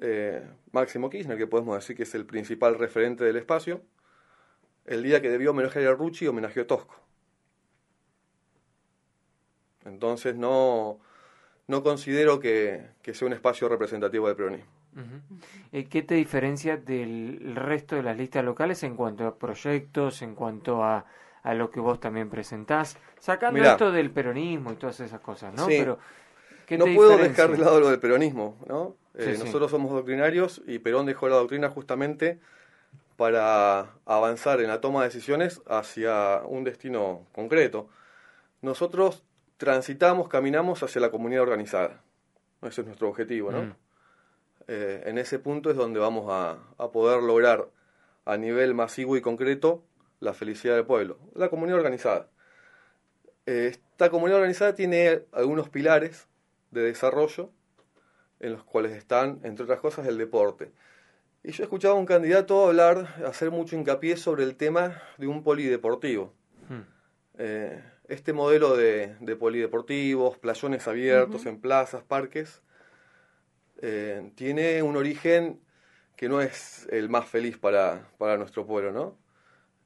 eh, 0.00 0.46
Máximo 0.72 1.10
Kirchner, 1.10 1.38
que 1.38 1.46
podemos 1.46 1.74
decir 1.76 1.96
que 1.96 2.04
es 2.04 2.14
el 2.14 2.26
principal 2.26 2.78
referente 2.78 3.24
del 3.24 3.36
espacio, 3.36 3.82
el 4.86 5.02
día 5.02 5.20
que 5.20 5.30
debió 5.30 5.50
homenajear 5.50 5.92
a 5.92 5.94
Rucci, 5.94 6.26
homenajeó 6.26 6.62
a 6.62 6.66
Tosco. 6.66 6.96
Entonces 9.84 10.36
no, 10.36 10.98
no 11.68 11.82
considero 11.82 12.40
que, 12.40 12.90
sea 13.02 13.26
un 13.26 13.34
espacio 13.34 13.68
representativo 13.68 14.26
del 14.26 14.36
peronismo. 14.36 14.70
Eh, 15.72 15.84
¿Qué 15.84 16.02
te 16.02 16.14
diferencia 16.14 16.78
del 16.78 17.54
resto 17.54 17.96
de 17.96 18.02
las 18.02 18.16
listas 18.16 18.42
locales 18.44 18.82
en 18.82 18.96
cuanto 18.96 19.26
a 19.26 19.36
proyectos, 19.36 20.22
en 20.22 20.34
cuanto 20.34 20.82
a, 20.82 21.04
a 21.42 21.54
lo 21.54 21.70
que 21.70 21.80
vos 21.80 22.00
también 22.00 22.30
presentás? 22.30 22.96
Sacando 23.20 23.62
esto 23.62 23.92
del 23.92 24.10
peronismo 24.10 24.72
y 24.72 24.76
todas 24.76 24.98
esas 25.00 25.20
cosas, 25.20 25.54
¿no? 25.54 25.66
Pero, 25.66 25.98
no 26.70 26.84
puedo 26.94 27.18
dejar 27.18 27.50
de 27.50 27.58
lado 27.58 27.78
lo 27.78 27.90
del 27.90 28.00
peronismo, 28.00 28.56
¿no? 28.66 28.96
Eh, 29.14 29.36
nosotros 29.38 29.70
somos 29.70 29.92
doctrinarios 29.92 30.62
y 30.66 30.78
Perón 30.78 31.06
dejó 31.06 31.28
la 31.28 31.36
doctrina 31.36 31.70
justamente 31.70 32.38
para 33.16 33.94
avanzar 34.04 34.60
en 34.60 34.68
la 34.68 34.80
toma 34.80 35.00
de 35.00 35.08
decisiones 35.08 35.62
hacia 35.66 36.42
un 36.44 36.64
destino 36.64 37.26
concreto. 37.32 37.88
Nosotros 38.62 39.24
transitamos, 39.56 40.28
caminamos 40.28 40.82
hacia 40.82 41.00
la 41.00 41.10
comunidad 41.10 41.42
organizada. 41.42 42.02
Ese 42.62 42.82
es 42.82 42.86
nuestro 42.86 43.08
objetivo, 43.08 43.50
¿no? 43.50 43.62
Mm. 43.62 43.74
Eh, 44.68 45.02
en 45.06 45.18
ese 45.18 45.38
punto 45.38 45.70
es 45.70 45.76
donde 45.76 46.00
vamos 46.00 46.26
a, 46.28 46.58
poder 46.90 47.22
lograr 47.22 47.68
a 48.24 48.36
nivel 48.36 48.74
masivo 48.74 49.16
y 49.16 49.20
concreto 49.20 49.84
la 50.18 50.34
felicidad 50.34 50.74
del 50.74 50.84
pueblo, 50.84 51.18
la 51.34 51.48
comunidad 51.48 51.78
organizada. 51.78 52.28
Eh, 53.46 53.68
esta 53.70 54.10
comunidad 54.10 54.38
organizada 54.38 54.74
tiene 54.74 55.22
algunos 55.32 55.68
pilares 55.68 56.26
de 56.72 56.82
desarrollo 56.82 57.50
en 58.40 58.52
los 58.52 58.64
cuales 58.64 58.92
están, 58.92 59.40
entre 59.44 59.64
otras 59.64 59.80
cosas, 59.80 60.06
el 60.06 60.18
deporte. 60.18 60.72
Y 61.46 61.52
yo 61.52 61.62
he 61.62 61.66
escuchado 61.66 61.94
a 61.94 61.96
un 61.96 62.06
candidato 62.06 62.66
hablar, 62.66 63.22
hacer 63.24 63.52
mucho 63.52 63.76
hincapié 63.76 64.16
sobre 64.16 64.42
el 64.42 64.56
tema 64.56 65.00
de 65.16 65.28
un 65.28 65.44
polideportivo. 65.44 66.34
Hmm. 66.68 66.80
Eh, 67.38 67.84
este 68.08 68.32
modelo 68.32 68.76
de, 68.76 69.14
polideportivos, 69.38 70.38
playones 70.38 70.88
abiertos 70.88 71.46
en 71.46 71.60
plazas, 71.60 72.02
parques, 72.02 72.62
eh, 73.80 74.32
tiene 74.34 74.82
un 74.82 74.96
origen 74.96 75.60
que 76.16 76.28
no 76.28 76.40
es 76.40 76.88
el 76.90 77.08
más 77.08 77.28
feliz 77.28 77.56
para, 77.58 78.08
para 78.18 78.36
nuestro 78.38 78.66
pueblo, 78.66 78.90
¿no? 78.90 79.16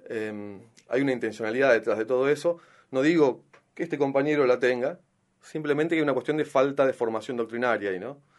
Em, 0.08 0.62
hay 0.88 1.02
una 1.02 1.12
intencionalidad 1.12 1.74
detrás 1.74 1.98
de 1.98 2.06
todo 2.06 2.30
eso. 2.30 2.56
No 2.90 3.02
digo 3.02 3.44
que 3.74 3.82
este 3.82 3.98
compañero 3.98 4.46
la 4.46 4.58
tenga, 4.60 4.98
simplemente 5.42 5.94
que 5.94 5.98
hay 5.98 6.04
una 6.04 6.14
cuestión 6.14 6.38
de 6.38 6.46
falta 6.46 6.86
de 6.86 6.94
formación 6.94 7.36
doctrinaria 7.36 7.90
ahí, 7.90 8.00
¿no? 8.00 8.29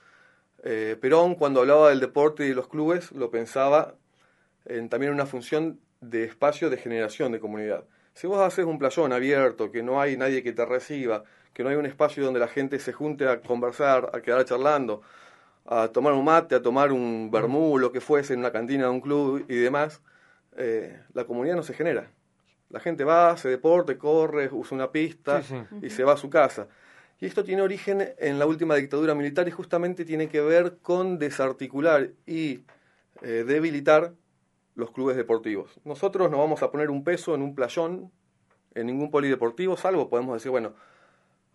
Eh, 0.63 0.97
Perón, 0.99 1.35
cuando 1.35 1.61
hablaba 1.61 1.89
del 1.89 1.99
deporte 1.99 2.45
y 2.45 2.49
de 2.49 2.55
los 2.55 2.67
clubes, 2.67 3.11
lo 3.11 3.31
pensaba 3.31 3.95
en 4.65 4.89
también 4.89 5.11
una 5.11 5.25
función 5.25 5.79
de 6.01 6.23
espacio 6.23 6.69
de 6.69 6.77
generación 6.77 7.31
de 7.31 7.39
comunidad. 7.39 7.85
Si 8.13 8.27
vos 8.27 8.39
haces 8.39 8.65
un 8.65 8.77
playón 8.77 9.13
abierto, 9.13 9.71
que 9.71 9.81
no 9.81 10.01
hay 10.01 10.17
nadie 10.17 10.43
que 10.43 10.51
te 10.51 10.65
reciba, 10.65 11.23
que 11.53 11.63
no 11.63 11.69
hay 11.69 11.75
un 11.75 11.85
espacio 11.85 12.23
donde 12.23 12.39
la 12.39 12.47
gente 12.47 12.79
se 12.79 12.93
junte 12.93 13.27
a 13.27 13.41
conversar, 13.41 14.11
a 14.13 14.21
quedar 14.21 14.45
charlando, 14.45 15.01
a 15.65 15.87
tomar 15.87 16.13
un 16.13 16.25
mate, 16.25 16.55
a 16.55 16.61
tomar 16.61 16.91
un 16.91 17.29
vermú, 17.31 17.77
lo 17.77 17.91
que 17.91 18.01
fuese, 18.01 18.33
en 18.33 18.39
una 18.39 18.51
cantina 18.51 18.83
de 18.83 18.89
un 18.89 19.01
club 19.01 19.45
y 19.47 19.55
demás, 19.55 20.01
eh, 20.57 20.99
la 21.13 21.25
comunidad 21.25 21.55
no 21.55 21.63
se 21.63 21.73
genera. 21.73 22.11
La 22.69 22.79
gente 22.79 23.03
va, 23.03 23.35
se 23.37 23.49
deporte, 23.49 23.97
corre, 23.97 24.49
usa 24.51 24.75
una 24.75 24.91
pista 24.91 25.41
y 25.81 25.89
se 25.89 26.03
va 26.03 26.13
a 26.13 26.17
su 26.17 26.29
casa. 26.29 26.67
Y 27.21 27.27
esto 27.27 27.43
tiene 27.43 27.61
origen 27.61 28.15
en 28.17 28.39
la 28.39 28.47
última 28.47 28.75
dictadura 28.75 29.13
militar 29.13 29.47
y 29.47 29.51
justamente 29.51 30.05
tiene 30.05 30.27
que 30.27 30.41
ver 30.41 30.79
con 30.81 31.19
desarticular 31.19 32.09
y 32.25 32.61
eh, 33.21 33.45
debilitar 33.45 34.15
los 34.73 34.89
clubes 34.89 35.15
deportivos. 35.15 35.79
Nosotros 35.85 36.31
no 36.31 36.39
vamos 36.39 36.63
a 36.63 36.71
poner 36.71 36.89
un 36.89 37.03
peso 37.03 37.35
en 37.35 37.43
un 37.43 37.53
playón, 37.53 38.11
en 38.73 38.87
ningún 38.87 39.11
polideportivo, 39.11 39.77
salvo 39.77 40.09
podemos 40.09 40.33
decir, 40.33 40.49
bueno, 40.49 40.73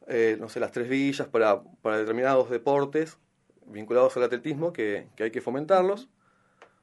eh, 0.07 0.37
no 0.39 0.49
sé, 0.49 0.61
las 0.61 0.71
tres 0.71 0.89
villas 0.89 1.27
para, 1.27 1.61
para 1.83 1.99
determinados 1.99 2.49
deportes 2.49 3.19
vinculados 3.67 4.17
al 4.17 4.23
atletismo 4.23 4.73
que, 4.73 5.09
hay 5.19 5.33
que 5.33 5.41
fomentarlos. 5.41 6.09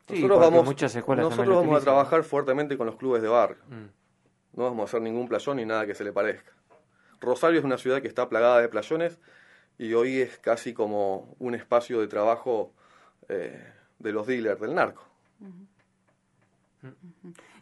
nosotros 0.10 0.40
vamos, 0.40 0.66
muchas 0.66 0.94
escuelas 0.94 1.30
nosotros 1.30 1.56
vamos 1.56 1.82
a 1.82 1.84
trabajar 1.84 2.24
fuertemente 2.24 2.78
con 2.78 2.86
los 2.86 2.98
clubes 2.98 3.22
de 3.22 3.30
barrio. 3.30 3.64
Mm. 3.70 4.58
No 4.58 4.64
vamos 4.66 4.82
a 4.82 4.84
hacer 4.84 5.02
ningún 5.02 5.30
playón 5.30 5.56
ni 5.56 5.66
nada 5.66 5.88
que 5.88 5.96
se 5.96 6.04
le 6.04 6.12
parezca. 6.12 6.52
Rosario 7.24 7.60
es 7.60 7.66
una 7.66 7.78
ciudad 7.78 8.02
que 8.02 8.08
está 8.08 8.30
plagada 8.30 8.60
de 8.62 8.68
playones 8.68 9.20
y 9.78 9.94
hoy 9.94 10.22
es 10.22 10.38
casi 10.40 10.74
como 10.74 11.36
un 11.40 11.56
espacio 11.56 12.00
de 12.00 12.08
trabajo 12.08 12.72
eh, 13.30 13.60
de 14.00 14.12
los 14.12 14.28
dealers 14.28 14.60
del 14.60 14.76
narco. 14.76 15.04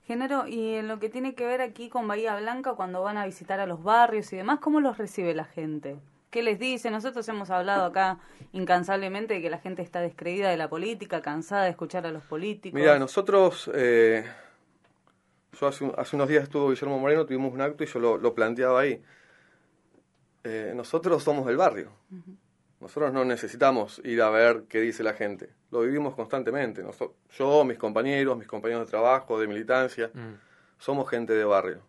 Género, 0.07 0.47
y 0.47 0.75
en 0.75 0.87
lo 0.87 0.99
que 0.99 1.09
tiene 1.09 1.35
que 1.35 1.45
ver 1.45 1.61
aquí 1.61 1.89
con 1.89 2.07
Bahía 2.07 2.35
Blanca, 2.35 2.73
cuando 2.73 3.03
van 3.03 3.17
a 3.17 3.25
visitar 3.25 3.59
a 3.59 3.67
los 3.67 3.83
barrios 3.83 4.33
y 4.33 4.37
demás, 4.37 4.59
¿cómo 4.59 4.81
los 4.81 4.97
recibe 4.97 5.33
la 5.35 5.45
gente? 5.45 5.97
¿Qué 6.31 6.41
les 6.41 6.57
dice? 6.57 6.89
Nosotros 6.89 7.27
hemos 7.29 7.49
hablado 7.49 7.85
acá 7.85 8.17
incansablemente 8.51 9.35
de 9.35 9.41
que 9.41 9.49
la 9.49 9.59
gente 9.59 9.83
está 9.83 10.01
descreída 10.01 10.49
de 10.49 10.57
la 10.57 10.69
política, 10.69 11.21
cansada 11.21 11.65
de 11.65 11.69
escuchar 11.69 12.07
a 12.07 12.11
los 12.11 12.23
políticos. 12.23 12.79
Mira, 12.79 12.97
nosotros, 12.97 13.69
eh, 13.75 14.25
yo 15.59 15.67
hace, 15.67 15.91
hace, 15.97 16.15
unos 16.15 16.29
días 16.29 16.43
estuvo 16.43 16.69
Guillermo 16.69 16.97
Moreno, 16.97 17.25
tuvimos 17.25 17.53
un 17.53 17.61
acto 17.61 17.83
y 17.83 17.87
yo 17.87 18.17
lo 18.17 18.33
planteaba 18.33 18.79
ahí. 18.81 19.01
Eh, 20.43 20.73
nosotros 20.75 21.23
somos 21.23 21.45
del 21.45 21.57
barrio. 21.57 21.91
Nosotros 22.79 23.13
no 23.13 23.23
necesitamos 23.23 24.01
ir 24.03 24.21
a 24.21 24.29
ver 24.29 24.63
qué 24.67 24.79
dice 24.81 25.03
la 25.03 25.13
gente. 25.13 25.53
Lo 25.69 25.81
vivimos 25.81 26.15
constantemente. 26.15 26.83
yo, 27.37 27.63
mis 27.63 27.77
compañeros, 27.77 28.37
mis 28.37 28.47
compañeros 28.47 28.87
de 28.87 28.89
trabajo, 28.89 29.39
de 29.39 29.47
militancia, 29.47 30.09
mm. 30.13 30.33
somos 30.79 31.07
gente 31.09 31.33
de 31.33 31.45
barrio. 31.45 31.83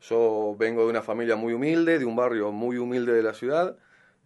Yo 0.00 0.56
vengo 0.58 0.82
de 0.82 0.90
una 0.90 1.02
familia 1.02 1.36
muy 1.36 1.52
humilde, 1.52 1.98
de 1.98 2.04
un 2.04 2.16
barrio 2.16 2.50
muy 2.50 2.76
humilde 2.76 3.12
de 3.12 3.22
la 3.22 3.34
ciudad, 3.34 3.76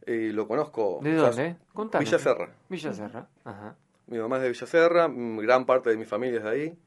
y 0.06 0.30
lo 0.30 0.48
conozco. 0.48 1.00
¿De 1.02 1.14
dónde? 1.14 1.56
Villa 2.00 2.18
Serra. 2.18 2.50
Villa 2.68 2.92
Serra, 2.92 3.28
ajá. 3.44 3.76
Mi 4.06 4.18
mamá 4.18 4.36
es 4.36 4.42
de 4.42 4.48
Villa 4.48 4.66
Serra, 4.66 5.08
gran 5.08 5.66
parte 5.66 5.90
de 5.90 5.98
mi 5.98 6.06
familia 6.06 6.38
es 6.38 6.44
de 6.44 6.50
ahí, 6.50 6.78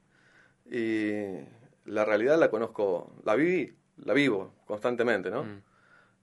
y 0.65 1.89
la 1.89 2.03
realidad 2.03 2.39
la 2.39 2.49
conozco, 2.49 3.13
la 3.23 3.35
viví, 3.35 3.73
la 3.97 4.13
vivo 4.13 4.55
constantemente, 4.65 5.29
¿no? 5.29 5.43
Mm. 5.43 5.61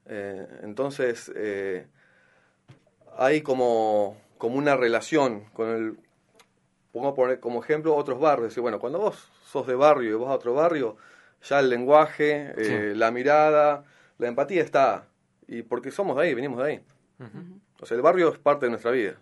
Eh, 0.09 0.47
entonces, 0.63 1.31
eh, 1.37 1.87
hay 3.17 3.43
como, 3.43 4.17
como 4.39 4.57
una 4.57 4.77
relación 4.77 5.45
con 5.53 5.69
el... 5.69 5.99
Pongo 6.93 7.15
poner 7.15 7.39
como 7.39 7.63
ejemplo 7.63 7.95
otros 7.95 8.19
barrios. 8.19 8.57
Y 8.57 8.61
bueno, 8.61 8.81
cuando 8.81 8.99
vos 8.99 9.31
sos 9.45 9.67
de 9.67 9.75
barrio 9.75 10.11
y 10.11 10.15
vos 10.15 10.31
a 10.31 10.35
otro 10.35 10.55
barrio, 10.55 10.97
ya 11.43 11.61
el 11.61 11.69
lenguaje, 11.69 12.55
eh, 12.57 12.95
la 12.97 13.11
mirada, 13.11 13.85
la 14.17 14.29
empatía 14.29 14.63
está. 14.63 15.07
Y 15.47 15.63
porque 15.63 15.91
somos 15.91 16.17
de 16.17 16.23
ahí, 16.23 16.35
venimos 16.35 16.59
de 16.59 16.65
ahí. 16.65 16.85
O 17.81 17.87
sea, 17.87 17.97
el 17.97 18.03
barrio 18.03 18.33
es 18.33 18.39
parte 18.39 18.67
de 18.67 18.71
nuestra 18.71 18.91
vida. 18.91 19.17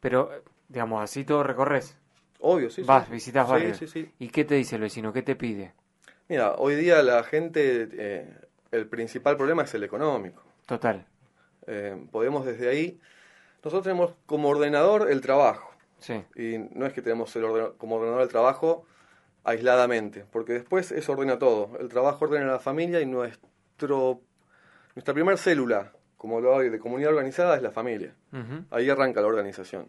Pero, 0.00 0.30
digamos, 0.68 1.02
así 1.02 1.24
todo 1.24 1.42
recorres. 1.42 1.98
Obvio, 2.38 2.70
sí. 2.70 2.82
Vas, 2.82 3.10
visitas 3.10 3.48
barrios. 3.48 3.82
¿Y 4.18 4.28
qué 4.28 4.44
te 4.44 4.54
dice 4.54 4.76
el 4.76 4.82
vecino? 4.82 5.12
¿Qué 5.12 5.22
te 5.22 5.34
pide? 5.34 5.74
Mira, 6.28 6.54
hoy 6.54 6.76
día 6.76 7.02
la 7.02 7.22
gente 7.24 8.45
el 8.70 8.88
principal 8.88 9.36
problema 9.36 9.62
es 9.62 9.74
el 9.74 9.84
económico. 9.84 10.42
Total. 10.66 11.06
Eh, 11.66 12.06
podemos 12.10 12.46
desde 12.46 12.68
ahí, 12.68 13.00
nosotros 13.56 13.84
tenemos 13.84 14.12
como 14.26 14.48
ordenador 14.48 15.10
el 15.10 15.20
trabajo. 15.20 15.70
Sí. 15.98 16.22
Y 16.36 16.58
no 16.72 16.86
es 16.86 16.92
que 16.92 17.02
tenemos 17.02 17.34
el 17.36 17.44
como 17.78 17.96
ordenador 17.96 18.22
el 18.22 18.28
trabajo 18.28 18.84
aisladamente, 19.44 20.24
porque 20.30 20.54
después 20.54 20.92
eso 20.92 21.12
ordena 21.12 21.38
todo. 21.38 21.78
El 21.78 21.88
trabajo 21.88 22.24
ordena 22.24 22.46
la 22.46 22.58
familia 22.58 23.00
y 23.00 23.06
nuestro, 23.06 24.20
nuestra 24.94 25.14
primera 25.14 25.36
célula, 25.36 25.92
como 26.16 26.40
lo 26.40 26.58
hay 26.58 26.68
de 26.68 26.78
comunidad 26.78 27.10
organizada, 27.10 27.56
es 27.56 27.62
la 27.62 27.70
familia. 27.70 28.14
Ahí 28.70 28.90
arranca 28.90 29.20
la 29.20 29.28
organización. 29.28 29.88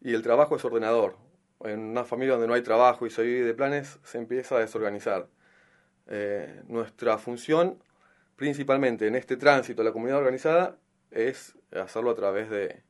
Y 0.00 0.14
el 0.14 0.22
trabajo 0.22 0.56
es 0.56 0.64
ordenador. 0.64 1.16
En 1.60 1.80
una 1.80 2.04
familia 2.04 2.34
donde 2.34 2.46
no 2.46 2.54
hay 2.54 2.62
trabajo 2.62 3.06
y 3.06 3.10
se 3.10 3.22
vive 3.22 3.46
de 3.46 3.54
planes, 3.54 3.98
se 4.04 4.18
empieza 4.18 4.56
a 4.56 4.60
desorganizar. 4.60 5.28
Eh, 6.06 6.62
nuestra 6.68 7.18
función 7.18 7.78
principalmente 8.36 9.06
en 9.06 9.14
este 9.14 9.36
tránsito 9.36 9.82
a 9.82 9.84
la 9.84 9.92
comunidad 9.92 10.18
organizada 10.18 10.76
es 11.10 11.56
hacerlo 11.72 12.10
a 12.10 12.14
través 12.14 12.50
de, 12.50 12.82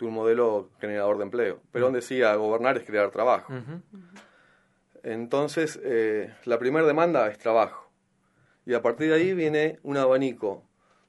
un 0.00 0.12
modelo 0.12 0.70
generador 0.80 1.18
de 1.18 1.24
empleo. 1.24 1.60
Perón 1.72 1.92
decía, 1.92 2.34
gobernar 2.36 2.76
es 2.76 2.84
crear 2.84 3.10
trabajo. 3.10 3.52
Entonces, 5.02 5.78
eh, 5.82 6.32
la 6.44 6.58
primera 6.58 6.86
demanda 6.86 7.28
es 7.28 7.38
trabajo. 7.38 7.90
Y 8.64 8.74
a 8.74 8.82
partir 8.82 9.08
de 9.08 9.14
ahí 9.14 9.34
viene 9.34 9.80
un 9.82 9.96
abanico 9.96 10.62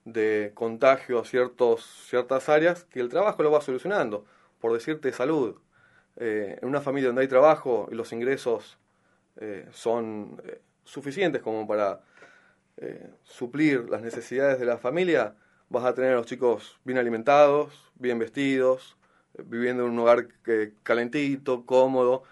de 0.06 0.52
contagio 0.56 1.20
a 1.20 1.26
ciertos, 1.26 1.84
ciertas 2.08 2.50
áreas 2.50 2.86
que 2.86 3.00
el 3.00 3.10
trabajo 3.10 3.44
lo 3.44 3.52
va 3.52 3.62
solucionando. 3.62 4.26
Por 4.60 4.74
decirte 4.74 5.12
salud, 5.12 5.60
eh, 6.16 6.58
en 6.62 6.68
una 6.68 6.82
familia 6.82 7.10
donde 7.10 7.22
hay 7.22 7.28
trabajo 7.28 7.88
y 7.92 7.96
los 7.96 8.12
ingresos 8.12 8.78
eh, 9.38 9.68
son 9.72 10.42
suficientes 10.84 11.42
como 11.42 11.68
para 11.68 12.02
eh, 12.82 13.10
suplir 13.24 13.90
las 13.90 14.02
necesidades 14.02 14.60
de 14.60 14.66
la 14.66 14.78
familia, 14.78 15.36
vas 15.70 15.86
a 15.86 15.94
tener 15.94 16.14
a 16.14 16.16
los 16.16 16.26
chicos 16.26 16.80
bien 16.84 16.98
alimentados, 16.98 17.92
bien 17.96 18.20
vestidos, 18.20 18.98
viviendo 19.46 19.84
en 19.84 19.92
un 19.92 19.98
lugar 19.98 20.28
que, 20.44 20.74
calentito, 20.84 21.66
cómodo, 21.66 22.24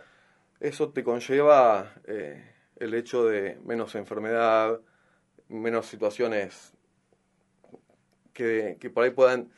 eso 0.59 0.89
te 0.89 1.03
conlleva 1.03 1.93
eh, 2.05 2.43
el 2.77 2.93
hecho 2.93 3.25
de 3.25 3.59
menos 3.65 3.95
enfermedad, 3.95 4.79
menos 5.49 5.85
situaciones 5.85 6.73
que, 8.33 8.77
que 8.79 8.89
por 8.89 9.03
ahí 9.03 9.11
puedan 9.11 9.49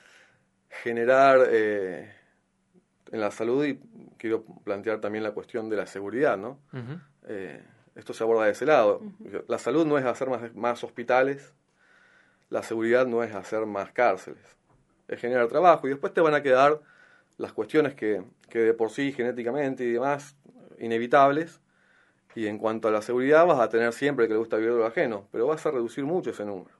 generar 0.69 1.48
eh, 1.50 2.12
en 3.12 3.19
la 3.19 3.31
salud 3.31 3.65
y 3.65 3.79
quiero 4.17 4.43
plantear 4.63 5.01
también 5.01 5.24
la 5.24 5.31
cuestión 5.31 5.69
de 5.69 5.77
la 5.77 5.88
seguridad, 5.88 6.38
¿no? 6.38 6.60
Eh, 7.27 7.62
esto 7.96 8.13
se 8.13 8.24
aborda 8.24 8.46
de 8.46 8.51
ese 8.51 8.65
lado. 8.65 9.01
La 9.48 9.60
salud 9.60 9.86
no 9.86 9.98
es 9.98 10.05
hacer 10.05 10.29
más, 10.29 10.55
más 10.55 10.84
hospitales, 10.84 11.53
la 12.50 12.63
seguridad 12.63 13.05
no 13.05 13.24
es 13.24 13.34
hacer 13.36 13.65
más 13.65 13.91
cárceles, 13.91 14.58
es 15.08 15.19
generar 15.19 15.48
trabajo 15.48 15.88
y 15.88 15.91
después 15.91 16.13
te 16.13 16.22
van 16.22 16.34
a 16.34 16.41
quedar 16.41 16.81
las 17.38 17.53
cuestiones 17.53 17.96
que, 17.96 18.24
que 18.50 18.60
de 18.60 18.74
por 18.74 18.89
sí 18.89 19.12
genéticamente 19.12 19.84
y 19.84 19.91
demás 19.91 20.36
inevitables 20.79 21.60
y 22.36 22.48
en 22.48 22.58
cuanto 22.58 22.88
a 22.88 22.91
la 22.91 23.01
seguridad 23.01 23.46
vas 23.46 23.60
a 23.60 23.69
tener 23.69 23.93
siempre 23.93 24.27
que 24.27 24.34
le 24.34 24.39
gusta 24.39 24.58
vivir 24.58 24.74
lo 24.74 24.86
ajeno, 24.86 25.27
pero 25.31 25.48
vas 25.48 25.65
a 25.65 25.72
reducir 25.72 26.05
mucho 26.05 26.29
ese 26.31 26.46
número. 26.46 26.72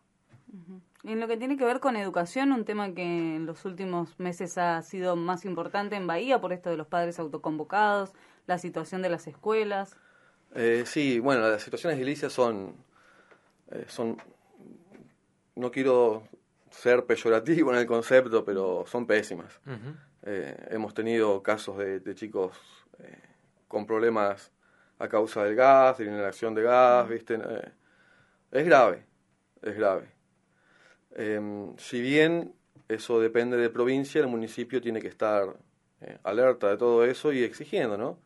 En 1.04 1.20
lo 1.20 1.28
que 1.28 1.38
tiene 1.38 1.58
que 1.58 1.64
ver 1.64 1.80
con 1.80 1.96
educación, 1.96 2.52
un 2.52 2.66
tema 2.66 2.94
que 2.94 3.04
en 3.04 3.46
los 3.46 3.64
últimos 3.66 4.20
meses 4.20 4.58
ha 4.58 4.82
sido 4.82 5.16
más 5.16 5.46
importante 5.46 5.96
en 5.96 6.08
Bahía 6.08 6.42
por 6.42 6.52
esto 6.52 6.70
de 6.70 6.78
los 6.78 6.88
padres 6.88 7.20
autoconvocados, 7.20 8.14
la 8.48 8.58
situación 8.58 9.02
de 9.02 9.10
las 9.10 9.28
escuelas. 9.28 9.96
Eh, 10.56 10.84
sí, 10.86 11.20
bueno, 11.20 11.48
las 11.48 11.62
situaciones 11.62 11.98
edilicias 11.98 12.34
son, 12.34 12.76
eh, 13.72 13.86
son, 13.88 14.18
no 15.56 15.72
quiero 15.72 16.24
ser 16.72 17.06
peyorativo 17.06 17.72
en 17.72 17.80
el 17.80 17.86
concepto, 17.86 18.44
pero 18.44 18.86
son 18.88 19.06
pésimas. 19.06 19.60
eh, 20.24 20.68
hemos 20.72 20.94
tenido 20.94 21.42
casos 21.42 21.78
de, 21.78 22.00
de 22.00 22.16
chicos 22.16 22.58
eh, 23.00 23.18
con 23.68 23.86
problemas 23.86 24.52
a 24.98 25.08
causa 25.08 25.44
del 25.44 25.56
gas, 25.56 25.98
de 25.98 26.06
la 26.06 26.12
inhalación 26.12 26.54
de 26.54 26.64
gas, 26.64 27.08
¿viste? 27.08 27.40
Es 28.52 28.66
grave, 28.66 29.06
es 29.62 29.76
grave. 29.76 30.12
Eh, 31.16 31.72
si 31.78 32.02
bien 32.02 32.54
eso 32.88 33.20
depende 33.20 33.56
de 33.58 33.70
provincia, 33.70 34.20
el 34.20 34.28
municipio 34.28 34.82
tiene 34.82 35.00
que 35.02 35.08
estar 35.08 35.56
eh, 36.02 36.18
alerta 36.24 36.70
de 36.70 36.78
todo 36.78 37.06
eso 37.06 37.32
y 37.32 37.44
exigiendo, 37.44 37.98
¿no? 37.98 38.20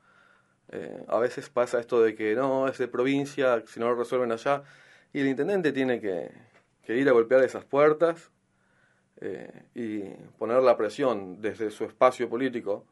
Eh, 0.70 1.03
a 1.08 1.20
veces 1.20 1.50
pasa 1.50 1.79
esto 1.79 2.01
de 2.01 2.15
que 2.15 2.36
no, 2.36 2.67
es 2.67 2.77
de 2.77 2.88
provincia, 2.88 3.63
si 3.67 3.79
no 3.79 3.89
lo 3.89 3.96
resuelven 3.96 4.32
allá, 4.32 4.63
y 5.12 5.20
el 5.20 5.27
intendente 5.27 5.72
tiene 5.72 6.00
que, 6.00 6.32
que 6.84 6.98
ir 6.98 7.08
a 7.10 7.12
golpear 7.12 7.43
esas 7.43 7.65
puertas 7.65 8.32
eh, 9.22 9.65
y 9.75 10.01
poner 10.38 10.62
la 10.63 10.75
presión 10.75 11.41
desde 11.41 11.70
su 11.70 11.86
espacio 11.86 12.29
político 12.29 12.86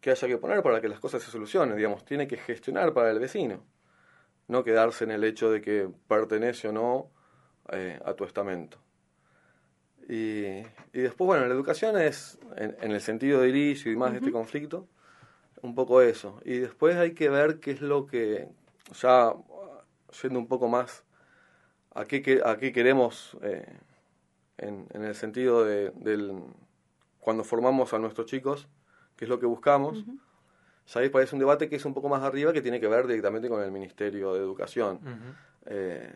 que 0.00 0.10
haya 0.10 0.26
que 0.26 0.38
poner 0.38 0.62
para 0.62 0.80
que 0.80 0.88
las 0.88 0.98
cosas 0.98 1.22
se 1.22 1.30
solucionen, 1.30 1.76
digamos, 1.76 2.04
tiene 2.04 2.26
que 2.26 2.36
gestionar 2.36 2.92
para 2.92 3.10
el 3.10 3.20
vecino, 3.20 3.64
no 4.48 4.64
quedarse 4.64 5.04
en 5.04 5.12
el 5.12 5.22
hecho 5.22 5.50
de 5.50 5.60
que 5.60 5.88
pertenece 6.08 6.68
o 6.68 6.72
no 6.72 7.10
eh, 7.70 8.00
a 8.04 8.14
tu 8.14 8.24
estamento. 8.24 8.78
Y, 10.08 10.44
y 10.92 11.00
después, 11.00 11.26
bueno, 11.26 11.46
la 11.46 11.54
educación 11.54 11.96
es, 12.00 12.38
en, 12.56 12.76
en 12.80 12.90
el 12.90 13.00
sentido 13.00 13.40
de 13.40 13.50
inicio 13.50 13.92
y 13.92 13.96
más 13.96 14.10
de 14.10 14.18
este 14.18 14.32
conflicto, 14.32 14.88
un 15.62 15.74
poco 15.74 16.02
eso. 16.02 16.40
Y 16.44 16.58
después 16.58 16.96
hay 16.96 17.14
que 17.14 17.28
ver 17.28 17.60
qué 17.60 17.70
es 17.72 17.80
lo 17.80 18.06
que, 18.06 18.48
ya 19.00 19.32
yendo 20.22 20.38
un 20.38 20.46
poco 20.48 20.68
más 20.68 21.04
a 21.94 22.04
qué, 22.04 22.20
que- 22.22 22.42
a 22.44 22.56
qué 22.58 22.72
queremos 22.72 23.36
eh, 23.42 23.66
en, 24.58 24.86
en 24.92 25.04
el 25.04 25.14
sentido 25.14 25.64
de, 25.64 25.90
del, 25.90 26.32
cuando 27.20 27.44
formamos 27.44 27.92
a 27.94 27.98
nuestros 27.98 28.26
chicos, 28.26 28.68
qué 29.16 29.24
es 29.24 29.28
lo 29.28 29.38
que 29.38 29.46
buscamos. 29.46 30.04
Ya 30.88 31.00
ahí 31.00 31.08
parece 31.10 31.36
un 31.36 31.38
debate 31.38 31.68
que 31.68 31.76
es 31.76 31.84
un 31.84 31.94
poco 31.94 32.08
más 32.08 32.22
arriba, 32.22 32.52
que 32.52 32.60
tiene 32.60 32.80
que 32.80 32.88
ver 32.88 33.06
directamente 33.06 33.48
con 33.48 33.62
el 33.62 33.70
Ministerio 33.70 34.34
de 34.34 34.40
Educación. 34.40 34.98
Eh, 35.66 36.12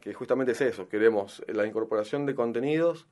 que 0.00 0.14
justamente 0.14 0.52
es 0.52 0.60
eso, 0.62 0.88
queremos 0.88 1.44
la 1.46 1.66
incorporación 1.66 2.24
de 2.26 2.34
contenidos 2.34 3.06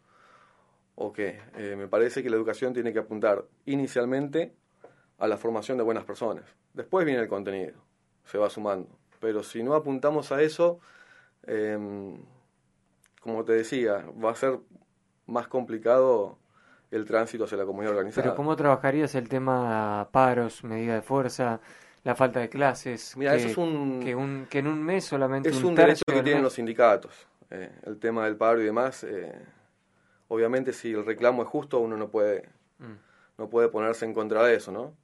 o 0.96 1.12
qué. 1.12 1.40
Eh, 1.56 1.76
me 1.76 1.86
parece 1.86 2.22
que 2.22 2.30
la 2.30 2.36
educación 2.36 2.72
tiene 2.72 2.92
que 2.92 2.98
apuntar 2.98 3.44
inicialmente 3.66 4.54
a 5.20 5.28
la 5.28 5.36
formación 5.36 5.78
de 5.78 5.84
buenas 5.84 6.04
personas. 6.04 6.44
Después 6.74 7.04
viene 7.06 7.20
el 7.22 7.28
contenido, 7.28 7.74
se 8.24 8.38
va 8.38 8.50
sumando. 8.50 8.88
Pero 9.20 9.42
si 9.42 9.62
no 9.62 9.74
apuntamos 9.74 10.32
a 10.32 10.42
eso, 10.42 10.80
eh, 11.46 11.78
como 13.20 13.44
te 13.44 13.52
decía, 13.52 14.04
va 14.22 14.30
a 14.30 14.34
ser 14.34 14.58
más 15.26 15.46
complicado 15.46 16.38
el 16.90 17.04
tránsito 17.04 17.44
hacia 17.44 17.58
la 17.58 17.66
comunidad 17.66 17.92
organizada. 17.92 18.24
Pero 18.24 18.34
¿cómo 18.34 18.56
trabajarías 18.56 19.14
el 19.14 19.28
tema 19.28 20.08
paros, 20.10 20.64
medida 20.64 20.94
de 20.94 21.02
fuerza, 21.02 21.60
la 22.02 22.14
falta 22.14 22.40
de 22.40 22.48
clases? 22.48 23.16
Mira, 23.16 23.32
que, 23.32 23.36
eso 23.38 23.48
es 23.48 23.56
un- 23.58 24.00
Que, 24.02 24.14
un, 24.14 24.46
que 24.50 24.58
en 24.60 24.66
un 24.66 24.82
mes 24.82 25.04
solamente 25.04 25.50
Es 25.50 25.56
un, 25.62 25.66
un 25.66 25.74
derecho 25.74 26.02
que 26.06 26.14
tienen 26.14 26.34
mes- 26.36 26.42
los 26.42 26.54
sindicatos. 26.54 27.26
eh, 27.50 27.70
el 27.84 27.98
tema 27.98 28.24
del 28.24 28.36
paro 28.36 28.60
y 28.60 28.64
demás. 28.64 29.04
eh, 29.04 29.32
obviamente, 30.28 30.72
si 30.72 30.92
el 30.92 31.04
reclamo 31.04 31.42
es 31.42 31.48
justo, 31.48 31.78
uno 31.80 31.96
no 31.96 32.08
puede, 32.08 32.48
Mm. 32.78 32.94
no 33.38 33.50
puede 33.50 33.68
ponerse 33.68 34.04
en 34.06 34.14
contra 34.14 34.42
de 34.44 34.54
eso, 34.56 34.72
¿no? 34.72 34.94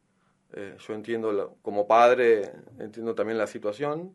Eh, 0.58 0.74
yo 0.78 0.94
entiendo, 0.94 1.32
lo- 1.32 1.56
como 1.62 1.86
padre, 1.86 2.50
entiendo 2.78 3.14
también 3.14 3.36
la 3.38 3.46
situación. 3.46 4.14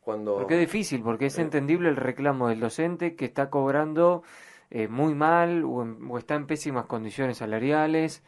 Cuando. 0.00 0.34
Porque 0.34 0.54
es 0.54 0.60
difícil, 0.60 1.02
porque 1.02 1.26
es 1.26 1.38
Eh. 1.38 1.42
entendible 1.42 1.90
el 1.90 1.96
reclamo 1.96 2.48
del 2.48 2.58
docente 2.60 3.14
que 3.16 3.26
está 3.26 3.50
cobrando 3.50 4.22
eh, 4.70 4.86
muy 4.88 5.14
mal 5.14 5.64
o, 5.64 5.82
en- 5.82 5.98
o 6.08 6.16
está 6.16 6.36
en 6.36 6.46
pésimas 6.46 6.86
condiciones 6.86 7.38
salariales, 7.38 8.22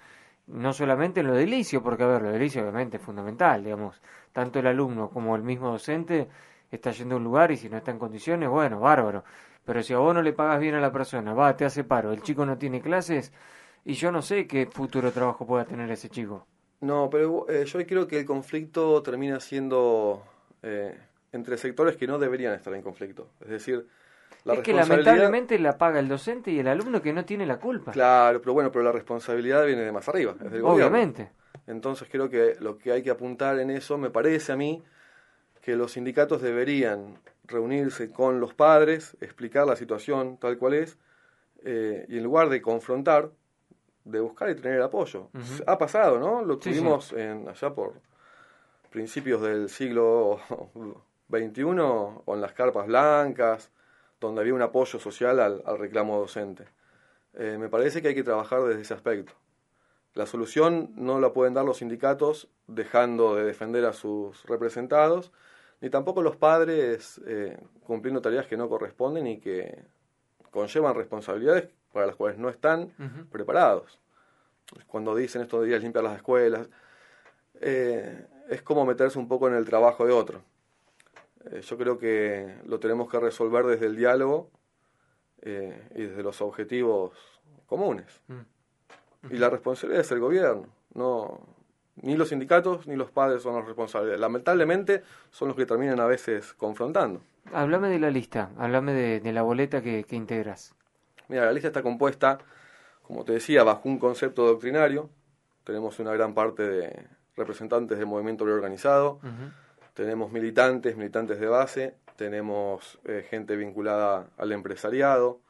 no 0.48 0.72
solamente 0.72 1.20
en 1.20 1.28
lo 1.28 1.36
edilicio, 1.38 1.82
porque 1.84 2.02
a 2.02 2.08
ver, 2.08 2.22
lo 2.22 2.30
edilicio 2.30 2.62
obviamente 2.62 2.96
es 2.96 3.02
fundamental, 3.02 3.62
digamos, 3.62 4.02
tanto 4.32 4.58
el 4.58 4.66
alumno 4.66 5.08
como 5.08 5.36
el 5.36 5.42
mismo 5.42 5.70
docente 5.70 6.28
está 6.70 6.90
yendo 6.90 7.14
a 7.14 7.18
un 7.18 7.24
lugar 7.24 7.52
y 7.52 7.56
si 7.56 7.68
no 7.70 7.76
está 7.76 7.92
en 7.92 7.98
condiciones, 8.00 8.48
bueno, 8.48 8.80
bárbaro. 8.80 9.22
Pero 9.64 9.82
si 9.84 9.94
a 9.94 9.98
vos 9.98 10.12
no 10.14 10.20
le 10.20 10.32
pagas 10.32 10.58
bien 10.58 10.74
a 10.74 10.80
la 10.80 10.90
persona, 10.92 11.32
va, 11.32 11.56
te 11.56 11.64
hace 11.64 11.84
paro, 11.84 12.12
el 12.12 12.22
chico 12.22 12.44
no 12.44 12.58
tiene 12.58 12.80
clases 12.82 13.32
y 13.84 13.92
yo 13.94 14.10
no 14.10 14.20
sé 14.20 14.46
qué 14.48 14.66
futuro 14.66 15.12
trabajo 15.12 15.46
pueda 15.46 15.64
tener 15.64 15.88
ese 15.92 16.08
chico. 16.10 16.46
No, 16.82 17.08
pero 17.10 17.48
eh, 17.48 17.64
yo 17.64 17.86
creo 17.86 18.08
que 18.08 18.18
el 18.18 18.26
conflicto 18.26 19.02
termina 19.02 19.38
siendo 19.38 20.24
eh, 20.62 20.98
entre 21.32 21.56
sectores 21.56 21.96
que 21.96 22.08
no 22.08 22.18
deberían 22.18 22.54
estar 22.54 22.74
en 22.74 22.82
conflicto. 22.82 23.28
Es 23.40 23.48
decir, 23.48 23.86
la 24.44 24.54
es 24.54 24.60
que 24.60 24.72
lamentablemente 24.72 25.58
la 25.60 25.78
paga 25.78 26.00
el 26.00 26.08
docente 26.08 26.50
y 26.50 26.58
el 26.58 26.66
alumno 26.66 27.00
que 27.00 27.12
no 27.12 27.24
tiene 27.24 27.46
la 27.46 27.60
culpa. 27.60 27.92
Claro, 27.92 28.40
pero 28.40 28.52
bueno, 28.52 28.72
pero 28.72 28.84
la 28.84 28.90
responsabilidad 28.90 29.64
viene 29.64 29.82
de 29.82 29.92
más 29.92 30.08
arriba. 30.08 30.32
es 30.32 30.50
del 30.50 30.62
gobierno. 30.62 30.72
Obviamente. 30.72 31.30
Entonces 31.68 32.08
creo 32.10 32.28
que 32.28 32.56
lo 32.58 32.78
que 32.78 32.90
hay 32.90 33.02
que 33.04 33.10
apuntar 33.10 33.60
en 33.60 33.70
eso, 33.70 33.96
me 33.96 34.10
parece 34.10 34.50
a 34.50 34.56
mí, 34.56 34.82
que 35.60 35.76
los 35.76 35.92
sindicatos 35.92 36.42
deberían 36.42 37.18
reunirse 37.44 38.10
con 38.10 38.40
los 38.40 38.54
padres, 38.54 39.16
explicar 39.20 39.68
la 39.68 39.76
situación 39.76 40.36
tal 40.36 40.58
cual 40.58 40.74
es, 40.74 40.98
eh, 41.64 42.06
y 42.08 42.18
en 42.18 42.24
lugar 42.24 42.48
de 42.48 42.60
confrontar, 42.60 43.30
de 44.04 44.20
buscar 44.20 44.50
y 44.50 44.54
tener 44.54 44.78
el 44.78 44.82
apoyo. 44.82 45.28
Ha 45.66 45.78
pasado, 45.78 46.18
¿no? 46.18 46.42
Lo 46.42 46.54
Sí, 46.54 46.70
tuvimos 46.70 47.12
En, 47.12 47.48
allá 47.48 47.74
por 47.74 47.94
principios 48.90 49.40
del 49.42 49.68
siglo 49.68 50.40
XXI, 51.30 51.64
con 52.24 52.40
las 52.40 52.52
carpas 52.52 52.86
blancas, 52.86 53.70
donde 54.20 54.40
había 54.40 54.54
un 54.54 54.62
apoyo 54.62 54.98
social 54.98 55.40
al, 55.40 55.62
al 55.66 55.78
reclamo 55.78 56.18
docente. 56.18 56.64
Eh, 57.34 57.56
me 57.58 57.68
parece 57.68 58.02
que 58.02 58.08
hay 58.08 58.14
que 58.14 58.22
trabajar 58.22 58.62
desde 58.62 58.82
ese 58.82 58.94
aspecto. 58.94 59.32
La 60.14 60.26
solución 60.26 60.92
no 60.94 61.18
la 61.20 61.32
pueden 61.32 61.54
dar 61.54 61.64
los 61.64 61.78
sindicatos 61.78 62.48
dejando 62.66 63.34
de 63.34 63.44
defender 63.44 63.86
a 63.86 63.94
sus 63.94 64.44
representados, 64.44 65.32
ni 65.80 65.88
tampoco 65.88 66.22
los 66.22 66.36
padres 66.36 67.20
eh, 67.26 67.58
cumpliendo 67.84 68.20
tareas 68.20 68.46
que 68.46 68.58
no 68.58 68.68
corresponden 68.68 69.26
y 69.26 69.40
que 69.40 69.82
conllevan 70.50 70.94
responsabilidades 70.94 71.70
para 71.92 72.06
las 72.06 72.16
cuales 72.16 72.38
no 72.38 72.48
están 72.48 72.92
preparados. 73.30 74.00
Cuando 74.86 75.14
dicen 75.14 75.42
estos 75.42 75.64
días 75.64 75.82
limpiar 75.82 76.04
las 76.04 76.16
escuelas, 76.16 76.68
eh, 77.60 78.26
es 78.48 78.62
como 78.62 78.84
meterse 78.84 79.18
un 79.18 79.28
poco 79.28 79.48
en 79.48 79.54
el 79.54 79.64
trabajo 79.64 80.06
de 80.06 80.12
otro. 80.12 80.42
Eh, 81.50 81.60
yo 81.60 81.76
creo 81.76 81.98
que 81.98 82.56
lo 82.66 82.78
tenemos 82.80 83.10
que 83.10 83.18
resolver 83.18 83.64
desde 83.66 83.86
el 83.86 83.96
diálogo 83.96 84.50
eh, 85.42 85.88
y 85.94 86.02
desde 86.02 86.22
los 86.22 86.40
objetivos 86.40 87.12
comunes. 87.66 88.20
Mm. 88.28 89.34
Y 89.34 89.36
la 89.36 89.50
responsabilidad 89.50 90.00
es 90.00 90.10
el 90.10 90.20
gobierno. 90.20 90.66
No, 90.94 91.40
ni 91.96 92.16
los 92.16 92.28
sindicatos 92.28 92.86
ni 92.86 92.96
los 92.96 93.10
padres 93.10 93.42
son 93.42 93.54
los 93.54 93.66
responsables. 93.66 94.18
Lamentablemente 94.18 95.02
son 95.30 95.48
los 95.48 95.56
que 95.56 95.66
terminan 95.66 96.00
a 96.00 96.06
veces 96.06 96.54
confrontando. 96.54 97.22
Háblame 97.52 97.88
de 97.88 97.98
la 97.98 98.10
lista, 98.10 98.50
háblame 98.58 98.92
de, 98.92 99.20
de 99.20 99.32
la 99.32 99.42
boleta 99.42 99.82
que, 99.82 100.04
que 100.04 100.16
integras. 100.16 100.74
Mira, 101.32 101.46
la 101.46 101.52
lista 101.52 101.68
está 101.68 101.82
compuesta, 101.82 102.36
como 103.00 103.24
te 103.24 103.32
decía, 103.32 103.64
bajo 103.64 103.88
un 103.88 103.98
concepto 103.98 104.44
doctrinario. 104.44 105.08
Tenemos 105.64 105.98
una 105.98 106.12
gran 106.12 106.34
parte 106.34 106.62
de 106.62 107.06
representantes 107.38 107.96
del 107.96 108.06
movimiento 108.06 108.44
organizado, 108.44 109.18
tenemos 109.94 110.30
militantes, 110.30 110.94
militantes 110.94 111.40
de 111.40 111.46
base, 111.46 111.96
tenemos 112.16 112.98
eh, 113.06 113.26
gente 113.30 113.56
vinculada 113.56 114.28
al 114.36 114.52
empresariado, 114.52 115.40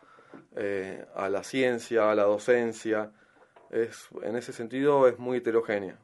eh, 0.55 1.05
a 1.17 1.29
la 1.29 1.43
ciencia, 1.43 2.13
a 2.13 2.15
la 2.15 2.23
docencia, 2.23 3.11
es, 3.71 4.07
en 4.23 4.37
ese 4.37 4.53
sentido 4.53 5.09
es 5.09 5.19
muy 5.19 5.39
heterogénea. 5.39 5.99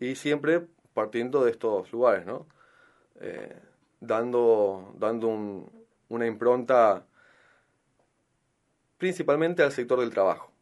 Y 0.00 0.16
siempre 0.16 0.66
partiendo 0.92 1.44
de 1.44 1.52
estos 1.52 1.92
lugares, 1.92 2.26
¿no? 2.26 2.48
Eh, 3.20 3.56
dando 4.00 4.92
dando 4.98 5.28
una 6.08 6.26
impronta 6.26 7.06
principalmente 9.00 9.62
al 9.62 9.72
sector 9.72 9.98
del 9.98 10.10
trabajo. 10.10 10.52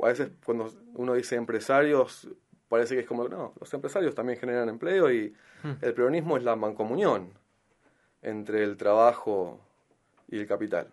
A 0.00 0.08
veces 0.08 0.30
cuando 0.44 0.70
uno 0.94 1.14
dice 1.14 1.34
empresarios, 1.34 2.28
parece 2.68 2.94
que 2.94 3.00
es 3.00 3.06
como, 3.06 3.26
no, 3.26 3.54
los 3.58 3.72
empresarios 3.72 4.14
también 4.14 4.38
generan 4.38 4.68
empleo 4.68 5.10
y 5.10 5.34
hmm. 5.64 5.72
el 5.80 5.94
peronismo 5.94 6.36
es 6.36 6.44
la 6.44 6.54
mancomunión 6.54 7.32
entre 8.20 8.62
el 8.62 8.76
trabajo 8.76 9.58
y 10.28 10.38
el 10.38 10.46
capital. 10.46 10.92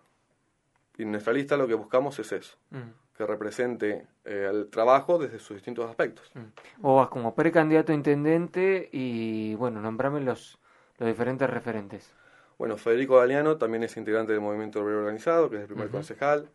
Y 0.98 1.04
en 1.04 1.12
nuestra 1.12 1.34
lista 1.34 1.58
lo 1.58 1.68
que 1.68 1.74
buscamos 1.74 2.18
es 2.20 2.32
eso, 2.32 2.56
hmm. 2.72 3.18
que 3.18 3.26
represente 3.26 4.08
eh, 4.24 4.50
el 4.50 4.70
trabajo 4.70 5.18
desde 5.18 5.40
sus 5.40 5.58
distintos 5.58 5.90
aspectos. 5.90 6.32
Hmm. 6.34 6.86
O 6.86 6.96
vas 6.96 7.10
como 7.10 7.36
precandidato 7.36 7.92
a 7.92 7.96
intendente 7.96 8.88
y, 8.94 9.56
bueno, 9.56 9.82
nombrame 9.82 10.22
los, 10.22 10.58
los 11.00 11.08
diferentes 11.10 11.50
referentes. 11.50 12.14
Bueno, 12.58 12.78
Federico 12.78 13.18
Galeano 13.18 13.58
también 13.58 13.84
es 13.84 13.98
integrante 13.98 14.32
del 14.32 14.42
Movimiento 14.42 14.82
Obrero 14.82 15.00
Organizado, 15.00 15.50
que 15.50 15.58
es 15.58 15.62
el 15.64 15.68
primer 15.68 15.90
concejal. 15.90 16.50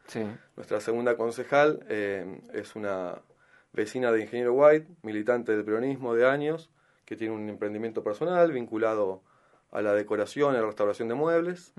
Nuestra 0.57 0.81
segunda 0.81 1.17
concejal 1.17 1.85
eh, 1.89 2.41
es 2.53 2.77
una 2.77 3.17
vecina 3.73 4.13
de 4.13 4.23
Ingeniero 4.23 4.55
White, 4.55 4.87
militante 5.03 5.53
del 5.53 5.65
peronismo 5.65 6.15
de 6.15 6.27
años, 6.29 6.71
que 7.05 7.17
tiene 7.17 7.35
un 7.35 7.49
emprendimiento 7.49 8.03
personal 8.03 8.53
vinculado 8.53 9.23
a 9.71 9.83
la 9.83 9.93
decoración 9.93 10.55
y 10.55 10.57
a 10.57 10.61
la 10.61 10.67
restauración 10.67 11.09
de 11.09 11.15
muebles. 11.15 11.73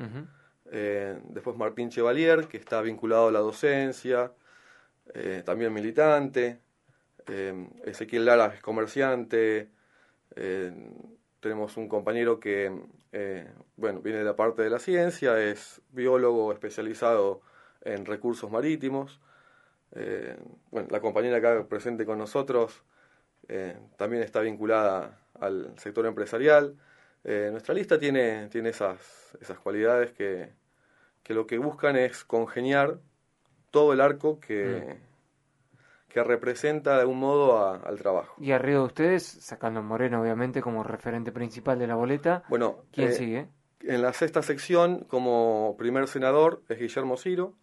Eh, 0.72 1.20
después 1.30 1.58
Martín 1.58 1.90
Chevalier, 1.90 2.48
que 2.48 2.58
está 2.58 2.82
vinculado 2.82 3.30
a 3.30 3.32
la 3.32 3.40
docencia, 3.40 4.32
eh, 5.14 5.44
también 5.46 5.74
militante. 5.74 6.60
Ezequiel 7.86 8.26
Lara 8.26 8.54
es 8.56 8.62
comerciante. 8.62 9.70
tenemos 11.40 11.78
un 11.78 11.88
compañero 11.88 12.40
que 12.40 12.72
eh, 13.12 13.48
bueno, 13.76 14.02
viene 14.02 14.20
de 14.20 14.26
la 14.26 14.36
parte 14.36 14.62
de 14.62 14.70
la 14.70 14.80
ciencia, 14.80 15.40
es 15.42 15.82
biólogo 15.92 16.52
especializado 16.52 17.42
en 17.82 18.06
recursos 18.06 18.52
marítimos. 18.52 19.20
Eh, 19.94 20.38
bueno, 20.72 20.88
la 20.92 21.02
compañera 21.02 21.38
acá 21.38 21.66
presente 21.68 22.06
con 22.06 22.20
nosotros 22.20 22.84
eh, 23.48 23.78
también 23.98 24.22
está 24.22 24.42
vinculada 24.42 25.20
al 25.40 25.74
sector 25.78 26.06
empresarial. 26.06 26.76
nuestra 27.24 27.74
lista 27.74 27.98
tiene, 28.00 28.48
tiene 28.50 28.70
esas, 28.70 29.38
esas 29.42 29.60
cualidades 29.60 30.12
que, 30.12 30.54
que, 31.24 31.34
lo 31.34 31.48
que 31.48 31.58
buscan 31.58 31.96
es 31.96 32.24
congeniar 32.24 33.00
todo 33.72 33.94
el 33.94 34.02
arco 34.02 34.40
que, 34.40 35.00
mm 35.04 35.09
que 36.10 36.24
representa 36.24 36.96
de 36.96 37.02
algún 37.02 37.20
modo 37.20 37.60
al 37.60 37.98
trabajo. 38.00 38.34
Y 38.40 38.52
arriba 38.52 38.80
de 38.80 38.86
ustedes, 38.86 39.24
sacando 39.24 39.80
a 39.80 39.84
Moreno 39.84 40.22
obviamente 40.22 40.62
como 40.62 40.84
referente 40.84 41.32
principal 41.32 41.78
de 41.78 41.88
la 41.88 41.96
boleta, 41.96 42.44
bueno, 42.50 42.84
¿quién 42.92 43.10
eh, 43.10 43.14
sigue? 43.14 43.48
En 43.82 44.02
la 44.02 44.12
sexta 44.12 44.42
sección, 44.42 45.06
como 45.08 45.76
primer 45.78 46.08
senador, 46.08 46.64
es 46.68 46.80
Guillermo 46.80 47.16
Ciro. 47.16 47.54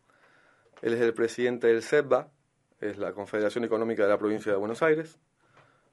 Él 0.81 0.95
es 0.95 1.01
el 1.01 1.13
presidente 1.13 1.67
del 1.67 1.83
CEPBA, 1.83 2.31
es 2.81 2.99
la 2.99 3.13
Confederación 3.13 3.65
Económica 3.65 4.05
de 4.05 4.09
la 4.11 4.19
Provincia 4.19 4.53
de 4.53 4.59
Buenos 4.59 4.83
Aires. 4.83 5.19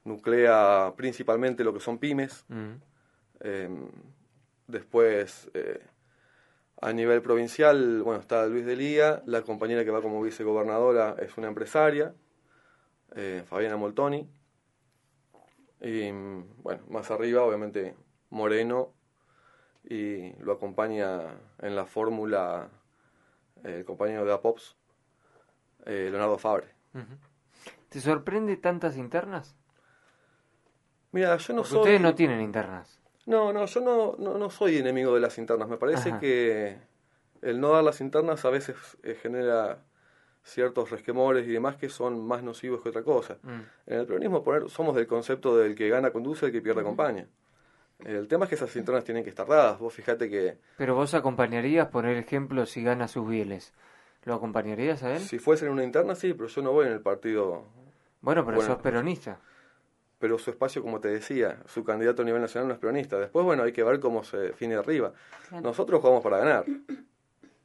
Nuclea 0.04 0.94
principalmente 0.96 1.64
lo 1.64 1.74
que 1.74 1.80
son 1.80 1.98
pymes. 1.98 2.44
Mm. 2.48 2.72
Em, 3.40 3.88
después, 4.68 5.50
eh, 5.54 5.82
a 6.80 6.92
nivel 6.92 7.20
provincial, 7.22 8.02
bueno, 8.02 8.20
está 8.20 8.46
Luis 8.46 8.64
Delía, 8.64 9.22
la 9.26 9.42
compañera 9.42 9.84
que 9.84 9.90
va 9.90 10.02
como 10.02 10.22
vicegobernadora 10.22 11.16
es 11.18 11.36
una 11.36 11.48
empresaria, 11.48 12.14
eh, 13.14 13.44
Fabiana 13.46 13.76
Moltoni. 13.76 14.28
Y 15.80 16.10
bueno, 16.10 16.82
más 16.88 17.10
arriba, 17.10 17.42
obviamente, 17.42 17.94
Moreno. 18.30 18.92
Y 19.84 20.32
lo 20.42 20.52
acompaña 20.52 21.38
en 21.60 21.76
la 21.76 21.84
fórmula 21.84 22.70
eh, 23.64 23.78
el 23.78 23.84
compañero 23.84 24.24
de 24.24 24.32
Apops, 24.32 24.76
eh, 25.84 26.08
Leonardo 26.10 26.38
Fabre. 26.38 26.68
¿Te 27.90 28.00
sorprende 28.00 28.56
tantas 28.56 28.96
internas? 28.96 29.54
Mira, 31.12 31.36
yo 31.36 31.54
no 31.54 31.64
soy. 31.64 31.78
Ustedes 31.78 32.00
no 32.00 32.14
tienen 32.14 32.40
internas. 32.40 32.98
No, 33.26 33.52
no, 33.52 33.66
yo 33.66 33.80
no, 33.80 34.16
no, 34.16 34.50
soy 34.50 34.78
enemigo 34.78 35.14
de 35.14 35.20
las 35.20 35.38
internas. 35.38 35.68
Me 35.68 35.76
parece 35.76 36.18
que 36.18 36.78
el 37.42 37.60
no 37.60 37.70
dar 37.70 37.84
las 37.84 38.00
internas 38.00 38.44
a 38.44 38.50
veces 38.50 38.76
genera 39.22 39.82
ciertos 40.44 40.90
resquemores 40.90 41.48
y 41.48 41.52
demás 41.52 41.76
que 41.76 41.88
son 41.88 42.24
más 42.24 42.42
nocivos 42.42 42.82
que 42.82 42.90
otra 42.90 43.02
cosa. 43.02 43.38
Mm. 43.42 43.60
En 43.86 43.98
el 44.00 44.06
peronismo 44.06 44.44
poner, 44.44 44.68
somos 44.68 44.94
del 44.94 45.06
concepto 45.06 45.56
del 45.56 45.74
que 45.74 45.88
gana 45.88 46.10
conduce, 46.10 46.46
el 46.46 46.52
que 46.52 46.60
pierde 46.60 46.82
acompaña. 46.82 47.26
El 48.04 48.28
tema 48.28 48.44
es 48.44 48.50
que 48.50 48.54
esas 48.56 48.74
internas 48.76 49.04
tienen 49.04 49.24
que 49.24 49.30
estar 49.30 49.46
dadas. 49.46 49.78
Vos 49.78 49.94
fíjate 49.94 50.28
que... 50.28 50.58
Pero 50.76 50.94
vos 50.94 51.14
acompañarías, 51.14 51.88
por 51.88 52.06
ejemplo, 52.06 52.66
si 52.66 52.82
gana 52.82 53.08
sus 53.08 53.26
bieles. 53.26 53.72
¿Lo 54.24 54.34
acompañarías 54.34 55.02
a 55.02 55.14
él? 55.14 55.20
Si 55.20 55.38
fuese 55.38 55.66
en 55.66 55.72
una 55.72 55.84
interna, 55.84 56.14
sí, 56.14 56.34
pero 56.34 56.48
yo 56.48 56.62
no 56.62 56.72
voy 56.72 56.86
en 56.86 56.92
el 56.92 57.00
partido... 57.00 57.64
Bueno, 58.20 58.44
pero 58.44 58.60
sos 58.60 58.78
peronista. 58.78 59.38
Pero 60.18 60.38
su 60.38 60.50
espacio, 60.50 60.82
como 60.82 61.00
te 61.00 61.08
decía, 61.08 61.58
su 61.66 61.84
candidato 61.84 62.22
a 62.22 62.24
nivel 62.24 62.40
nacional 62.40 62.68
no 62.68 62.74
es 62.74 62.80
peronista. 62.80 63.18
Después, 63.18 63.44
bueno, 63.44 63.62
hay 63.62 63.72
que 63.72 63.82
ver 63.82 64.00
cómo 64.00 64.24
se 64.24 64.38
define 64.38 64.76
arriba. 64.76 65.12
Nosotros 65.62 66.00
jugamos 66.00 66.22
para 66.22 66.38
ganar. 66.38 66.64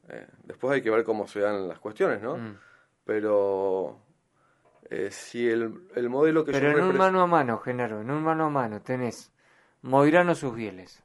Eh, 0.10 0.28
después 0.44 0.74
hay 0.74 0.82
que 0.82 0.90
ver 0.90 1.04
cómo 1.04 1.28
se 1.28 1.40
dan 1.40 1.68
las 1.68 1.80
cuestiones, 1.80 2.22
¿no? 2.22 2.38
Mm 2.38 2.58
pero 3.06 4.00
eh, 4.90 5.10
si 5.12 5.48
el, 5.48 5.88
el, 5.96 6.10
modelo 6.10 6.44
que 6.46 6.52
pero 6.52 6.78
en 6.78 6.84
un 6.84 6.98
mano 6.98 7.22
a 7.22 7.28
mano, 7.28 7.60
Genaro, 7.60 8.02
en 8.02 8.12
un 8.12 8.24
mano 8.24 8.46
a 8.46 8.50
mano 8.50 8.82
tenés 8.82 9.32
Moirano 9.82 10.36
sus 10.36 10.54
fieles. 10.54 11.04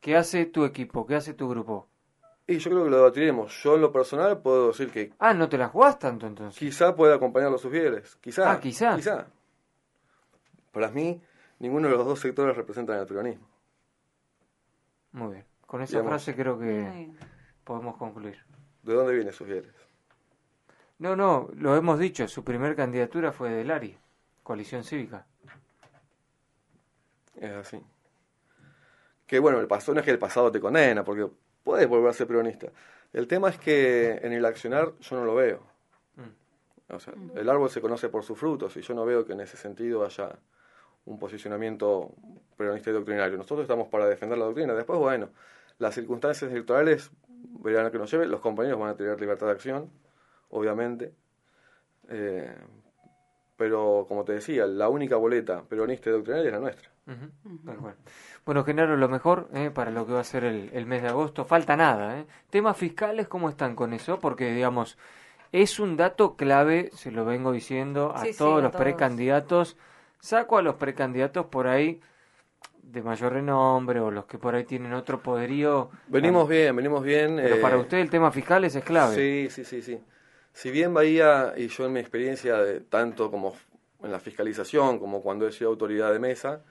¿Qué 0.00 0.16
hace 0.16 0.46
tu 0.46 0.64
equipo? 0.64 1.06
¿Qué 1.06 1.14
hace 1.14 1.32
tu 1.34 1.48
grupo? 1.48 1.88
Y 2.46 2.58
yo 2.58 2.70
creo 2.70 2.84
que 2.84 2.90
lo 2.90 2.96
debatiremos. 2.96 3.62
Yo 3.62 3.76
en 3.76 3.82
lo 3.82 3.92
personal 3.92 4.42
puedo 4.42 4.68
decir 4.68 4.90
que... 4.90 5.12
Ah, 5.20 5.32
¿no 5.32 5.48
te 5.48 5.56
la 5.56 5.68
jugás 5.68 5.98
tanto 5.98 6.26
entonces? 6.26 6.58
Quizá 6.58 6.96
pueda 6.96 7.14
acompañar 7.14 7.54
a 7.54 7.58
sus 7.58 7.70
fieles. 7.70 8.16
Quizá. 8.16 8.50
Ah, 8.50 8.58
quizá. 8.58 8.96
Quizá. 8.96 9.28
Para 10.72 10.90
mí, 10.90 11.22
ninguno 11.60 11.88
de 11.88 11.96
los 11.96 12.04
dos 12.04 12.18
sectores 12.18 12.56
representan 12.56 12.98
el 12.98 13.06
peronismo. 13.06 13.46
Muy 15.12 15.34
bien. 15.34 15.44
Con 15.66 15.82
esa 15.82 16.02
frase 16.02 16.34
creo 16.34 16.58
que 16.58 17.12
podemos 17.64 17.96
concluir. 17.96 18.38
¿De 18.82 18.94
dónde 18.94 19.14
viene 19.14 19.32
Sugieres? 19.32 19.72
No, 20.98 21.16
no, 21.16 21.50
lo 21.56 21.76
hemos 21.76 21.98
dicho, 21.98 22.28
su 22.28 22.44
primer 22.44 22.76
candidatura 22.76 23.32
fue 23.32 23.50
de 23.50 23.64
Lari, 23.64 23.96
Coalición 24.42 24.84
Cívica. 24.84 25.26
Es 27.40 27.50
así. 27.50 27.80
Que 29.26 29.38
bueno, 29.38 29.58
el 29.58 29.66
pasado 29.66 29.94
no 29.94 30.00
es 30.00 30.04
que 30.04 30.12
el 30.12 30.18
pasado 30.18 30.52
te 30.52 30.60
condena, 30.60 31.02
porque 31.02 31.28
puedes 31.64 31.88
volver 31.88 32.10
a 32.10 32.12
ser 32.12 32.26
peronista. 32.26 32.68
El 33.12 33.26
tema 33.26 33.48
es 33.48 33.58
que 33.58 34.20
en 34.22 34.32
el 34.32 34.44
accionar 34.44 34.92
yo 35.00 35.16
no 35.16 35.24
lo 35.24 35.34
veo. 35.34 35.60
Mm. 36.16 36.94
O 36.94 37.00
sea, 37.00 37.14
el 37.34 37.48
árbol 37.48 37.70
se 37.70 37.80
conoce 37.80 38.08
por 38.08 38.22
sus 38.22 38.38
frutos 38.38 38.76
y 38.76 38.82
yo 38.82 38.94
no 38.94 39.04
veo 39.04 39.24
que 39.24 39.32
en 39.32 39.40
ese 39.40 39.56
sentido 39.56 40.04
haya 40.04 40.38
un 41.04 41.18
posicionamiento 41.18 42.14
peronista 42.56 42.90
y 42.90 42.92
doctrinario. 42.92 43.36
Nosotros 43.36 43.62
estamos 43.62 43.88
para 43.88 44.06
defender 44.06 44.38
la 44.38 44.44
doctrina. 44.44 44.74
Después, 44.74 44.98
bueno, 44.98 45.30
las 45.78 45.94
circunstancias 45.94 46.50
electorales 46.50 47.10
verán 47.60 47.86
a 47.86 47.90
que 47.90 47.98
nos 47.98 48.10
lleve. 48.10 48.26
Los 48.26 48.40
compañeros 48.40 48.78
van 48.78 48.90
a 48.90 48.96
tener 48.96 49.20
libertad 49.20 49.46
de 49.46 49.52
acción, 49.52 49.90
obviamente. 50.50 51.14
Eh, 52.08 52.54
pero, 53.56 54.06
como 54.08 54.24
te 54.24 54.32
decía, 54.32 54.66
la 54.66 54.88
única 54.88 55.16
boleta 55.16 55.62
peronista 55.62 56.10
y 56.10 56.12
doctrinaria 56.12 56.46
es 56.46 56.52
la 56.52 56.60
nuestra. 56.60 56.90
bueno. 58.44 58.64
Genaro, 58.64 58.96
lo 58.96 59.08
mejor 59.08 59.48
eh, 59.54 59.70
para 59.72 59.90
lo 59.90 60.06
que 60.06 60.12
va 60.12 60.20
a 60.20 60.24
ser 60.24 60.44
el, 60.44 60.86
mes 60.86 61.02
de 61.02 61.08
agosto, 61.08 61.44
falta 61.44 61.76
nada. 61.76 62.18
Eh. 62.18 62.26
Temas 62.50 62.76
fiscales, 62.76 63.28
¿cómo 63.28 63.48
están 63.48 63.76
con 63.76 63.92
eso? 63.92 64.18
Porque, 64.18 64.52
digamos, 64.52 64.98
es 65.52 65.78
un 65.78 65.96
dato 65.96 66.36
clave, 66.36 66.90
se 66.92 67.10
lo 67.10 67.24
vengo 67.24 67.52
diciendo 67.52 68.12
a 68.16 68.24
todos 68.36 68.62
los 68.62 68.72
precandidatos. 68.72 69.76
Saco 70.18 70.58
a 70.58 70.62
los 70.62 70.76
precandidatos 70.76 71.46
por 71.46 71.66
ahí 71.66 72.00
de 72.82 73.02
mayor 73.02 73.32
renombre 73.32 74.00
o 74.00 74.10
los 74.10 74.26
que 74.26 74.38
por 74.38 74.54
ahí 74.54 74.64
tienen 74.64 74.92
otro 74.92 75.22
poderío. 75.22 75.90
Venimos 76.08 76.48
bien, 76.48 76.74
venimos 76.76 77.02
bien. 77.02 77.36
Pero 77.36 77.60
para 77.60 77.76
eh, 77.76 77.80
usted 77.80 77.98
el 77.98 78.10
tema 78.10 78.30
fiscal 78.30 78.64
es 78.64 78.76
clave. 78.84 79.14
Sí, 79.14 79.48
sí, 79.50 79.64
sí, 79.64 79.82
sí. 79.82 80.00
Si 80.52 80.70
bien 80.70 80.92
Bahía, 80.92 81.54
y 81.56 81.68
yo 81.68 81.86
en 81.86 81.94
mi 81.94 82.00
experiencia, 82.00 82.58
de, 82.58 82.80
tanto 82.80 83.30
como 83.30 83.54
en 84.02 84.10
la 84.10 84.18
fiscalización 84.18 84.98
como 84.98 85.22
cuando 85.22 85.46
he 85.46 85.52
sido 85.52 85.70
autoridad 85.70 86.12
de 86.12 86.18
mesa, 86.18 86.62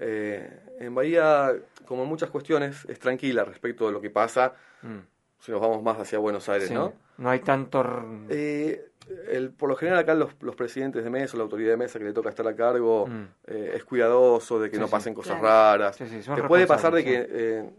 eh, 0.00 0.60
en 0.80 0.94
Bahía, 0.94 1.52
como 1.86 2.02
en 2.02 2.08
muchas 2.08 2.30
cuestiones, 2.30 2.84
es 2.86 2.98
tranquila 2.98 3.44
respecto 3.44 3.86
de 3.86 3.92
lo 3.92 4.00
que 4.00 4.10
pasa 4.10 4.54
mm. 4.82 4.98
si 5.38 5.52
nos 5.52 5.60
vamos 5.60 5.82
más 5.82 5.98
hacia 5.98 6.18
Buenos 6.18 6.48
Aires, 6.48 6.70
¿no? 6.70 6.92
No 7.16 7.30
hay 7.30 7.40
tanto... 7.40 7.84
Eh, 8.28 8.90
el, 9.28 9.50
por 9.50 9.68
lo 9.68 9.76
general 9.76 10.00
acá 10.00 10.14
los, 10.14 10.34
los, 10.40 10.56
presidentes 10.56 11.04
de 11.04 11.10
mesa, 11.10 11.36
la 11.36 11.42
autoridad 11.44 11.70
de 11.70 11.76
mesa 11.76 11.98
que 11.98 12.04
le 12.04 12.12
toca 12.12 12.28
estar 12.30 12.46
a 12.46 12.54
cargo, 12.54 13.06
mm. 13.06 13.26
eh, 13.46 13.72
es 13.74 13.84
cuidadoso 13.84 14.58
de 14.60 14.70
que 14.70 14.78
no 14.78 14.88
pasen 14.88 15.14
cosas 15.14 15.40
raras. 15.40 15.96
te 15.96 16.42
puede 16.44 16.66
pasar 16.66 16.94
de 16.94 17.04
que 17.04 17.26
eh, 17.28 17.70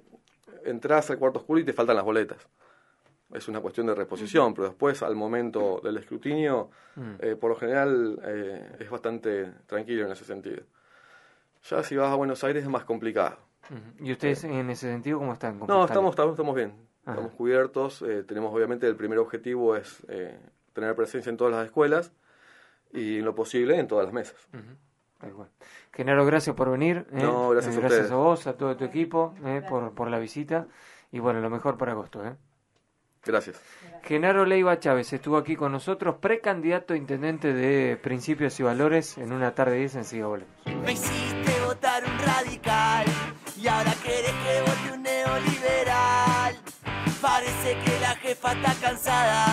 entras 0.66 1.10
al 1.12 1.18
cuarto 1.18 1.40
oscuro 1.40 1.60
y 1.60 1.64
te 1.64 1.74
faltan 1.74 1.96
las 1.96 2.06
boletas. 2.06 2.48
es 3.34 3.48
una 3.48 3.60
cuestión 3.60 3.88
de 3.88 3.96
reposición, 3.96 4.54
pero 4.54 4.68
después 4.68 5.04
al 5.04 5.16
momento 5.16 5.82
del 5.84 5.98
escrutinio, 5.98 6.70
Mm. 6.96 7.16
eh, 7.20 7.36
por 7.36 7.50
lo 7.50 7.56
general 7.58 8.20
eh, 8.24 8.78
es 8.80 8.90
bastante 8.90 9.52
tranquilo 9.68 10.06
en 10.06 10.12
ese 10.12 10.24
sentido. 10.24 10.64
Ya 11.70 11.84
si 11.84 11.96
vas 11.96 12.12
a 12.12 12.16
Buenos 12.16 12.44
Aires 12.44 12.64
es 12.64 12.70
más 12.70 12.86
complicado. 12.86 13.38
¿Y 14.00 14.12
ustedes 14.12 14.44
en 14.44 14.70
ese 14.70 14.92
sentido 14.92 15.20
cómo 15.20 15.34
están? 15.34 15.60
No, 15.60 15.86
estamos, 15.86 16.12
estamos, 16.12 16.34
estamos 16.34 16.56
bien, 16.56 16.74
Ajá. 17.04 17.12
estamos 17.12 17.34
cubiertos, 17.34 18.02
eh, 18.04 18.24
tenemos 18.24 18.54
obviamente 18.54 18.88
el 18.88 18.96
primer 18.96 19.18
objetivo 19.18 19.76
es 19.76 20.04
eh, 20.08 20.40
tener 20.76 20.96
presencia 20.96 21.32
en 21.32 21.38
todas 21.38 21.54
las 21.56 21.66
escuelas 21.66 22.12
y 22.94 23.18
en 23.20 23.26
lo 23.26 23.34
posible 23.34 23.80
en 23.80 23.88
todas 23.88 24.06
las 24.06 24.14
mesas. 24.14 24.36
Ujú. 24.54 24.76
Tal 25.20 25.32
cual. 25.32 25.50
Genaro, 25.94 26.26
gracias 26.26 26.56
por 26.56 26.70
venir. 26.70 27.08
¿eh? 27.14 27.24
No, 27.24 27.50
gracias 27.50 27.74
Eh, 27.76 27.78
a 27.78 27.82
gracias 27.82 28.12
a 28.12 28.16
vos, 28.16 28.46
a 28.46 28.54
todo 28.58 28.76
tu 28.76 28.84
equipo, 28.84 29.34
¿eh? 29.46 29.64
por, 29.68 29.94
por 29.96 30.12
la 30.12 30.20
visita. 30.20 30.68
Y 31.12 31.20
bueno, 31.20 31.40
lo 31.40 31.50
mejor 31.50 31.78
para 31.78 31.94
agosto. 31.94 32.24
¿eh? 32.26 32.36
Gracias. 33.24 33.60
Genaro 34.04 34.46
Leiva 34.46 34.78
Chávez 34.78 35.12
estuvo 35.14 35.38
aquí 35.38 35.56
con 35.56 35.72
nosotros, 35.72 36.18
precandidato 36.20 36.94
a 36.94 36.98
intendente 36.98 37.54
de 37.54 37.98
Principios 37.98 38.60
y 38.60 38.64
Valores, 38.64 39.18
en 39.18 39.32
una 39.32 39.56
tarde 39.56 39.78
10 39.78 39.96
en 39.96 40.04
Siga 40.06 40.28
Volvemos. 40.28 40.54
Me 40.84 40.92
hiciste 40.92 41.52
votar 41.66 42.04
un 42.04 42.20
radical 42.20 43.06
y 43.58 43.68
ahora 43.68 43.94
querés 44.04 44.32
que. 44.32 44.75
Parece 47.26 47.76
que 47.84 48.00
la 48.02 48.16
jefa 48.18 48.52
está 48.52 48.74
cansada, 48.76 49.48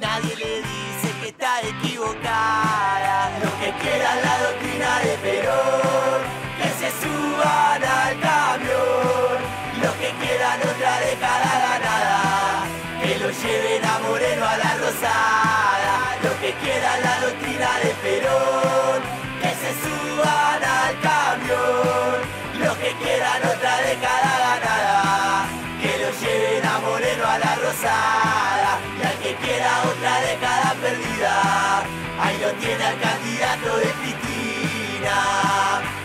nadie 0.00 0.34
le 0.34 0.56
dice 0.58 1.08
que 1.20 1.28
está 1.28 1.60
equivocada. 1.62 3.30
Los 3.40 3.52
que 3.62 3.70
quieran 3.80 4.18
la 4.24 4.38
doctrina 4.42 4.98
de 5.04 5.14
Perón, 5.22 6.20
que 6.58 6.68
se 6.80 6.90
suban 7.00 7.80
al 7.80 8.18
camión. 8.18 9.38
Los 9.82 9.94
que 10.02 10.10
quieran 10.20 10.58
otra 10.62 10.98
década 10.98 11.50
ganada, 11.68 12.64
que 13.00 13.18
lo 13.20 13.30
lleven 13.30 13.84
a 13.84 13.98
Moreno 14.00 14.44
a 14.44 14.56
la 14.56 14.74
Rosada. 14.82 15.94
Los 16.24 16.34
que 16.42 16.52
quieran 16.54 17.02
la 17.04 17.20
doctrina 17.20 17.68
de 17.84 17.90
Perón, 18.02 19.00
que 19.40 19.50
se 19.62 19.70
suban 19.84 20.60
al 20.60 21.00
camión. 21.00 22.42
Los 22.58 22.76
que 22.78 22.92
quieran 22.96 23.40
otra 23.46 23.76
década 23.78 24.41
la 27.38 27.54
rosada 27.56 28.78
y 28.98 29.06
al 29.06 29.18
que 29.18 29.34
quiera 29.36 29.82
otra 29.82 30.20
década 30.20 30.74
perdida, 30.80 31.82
ahí 32.20 32.38
lo 32.38 32.52
tiene 32.54 32.90
el 32.90 33.00
candidato 33.00 33.76
de 33.78 33.92
Cristina. 34.00 36.01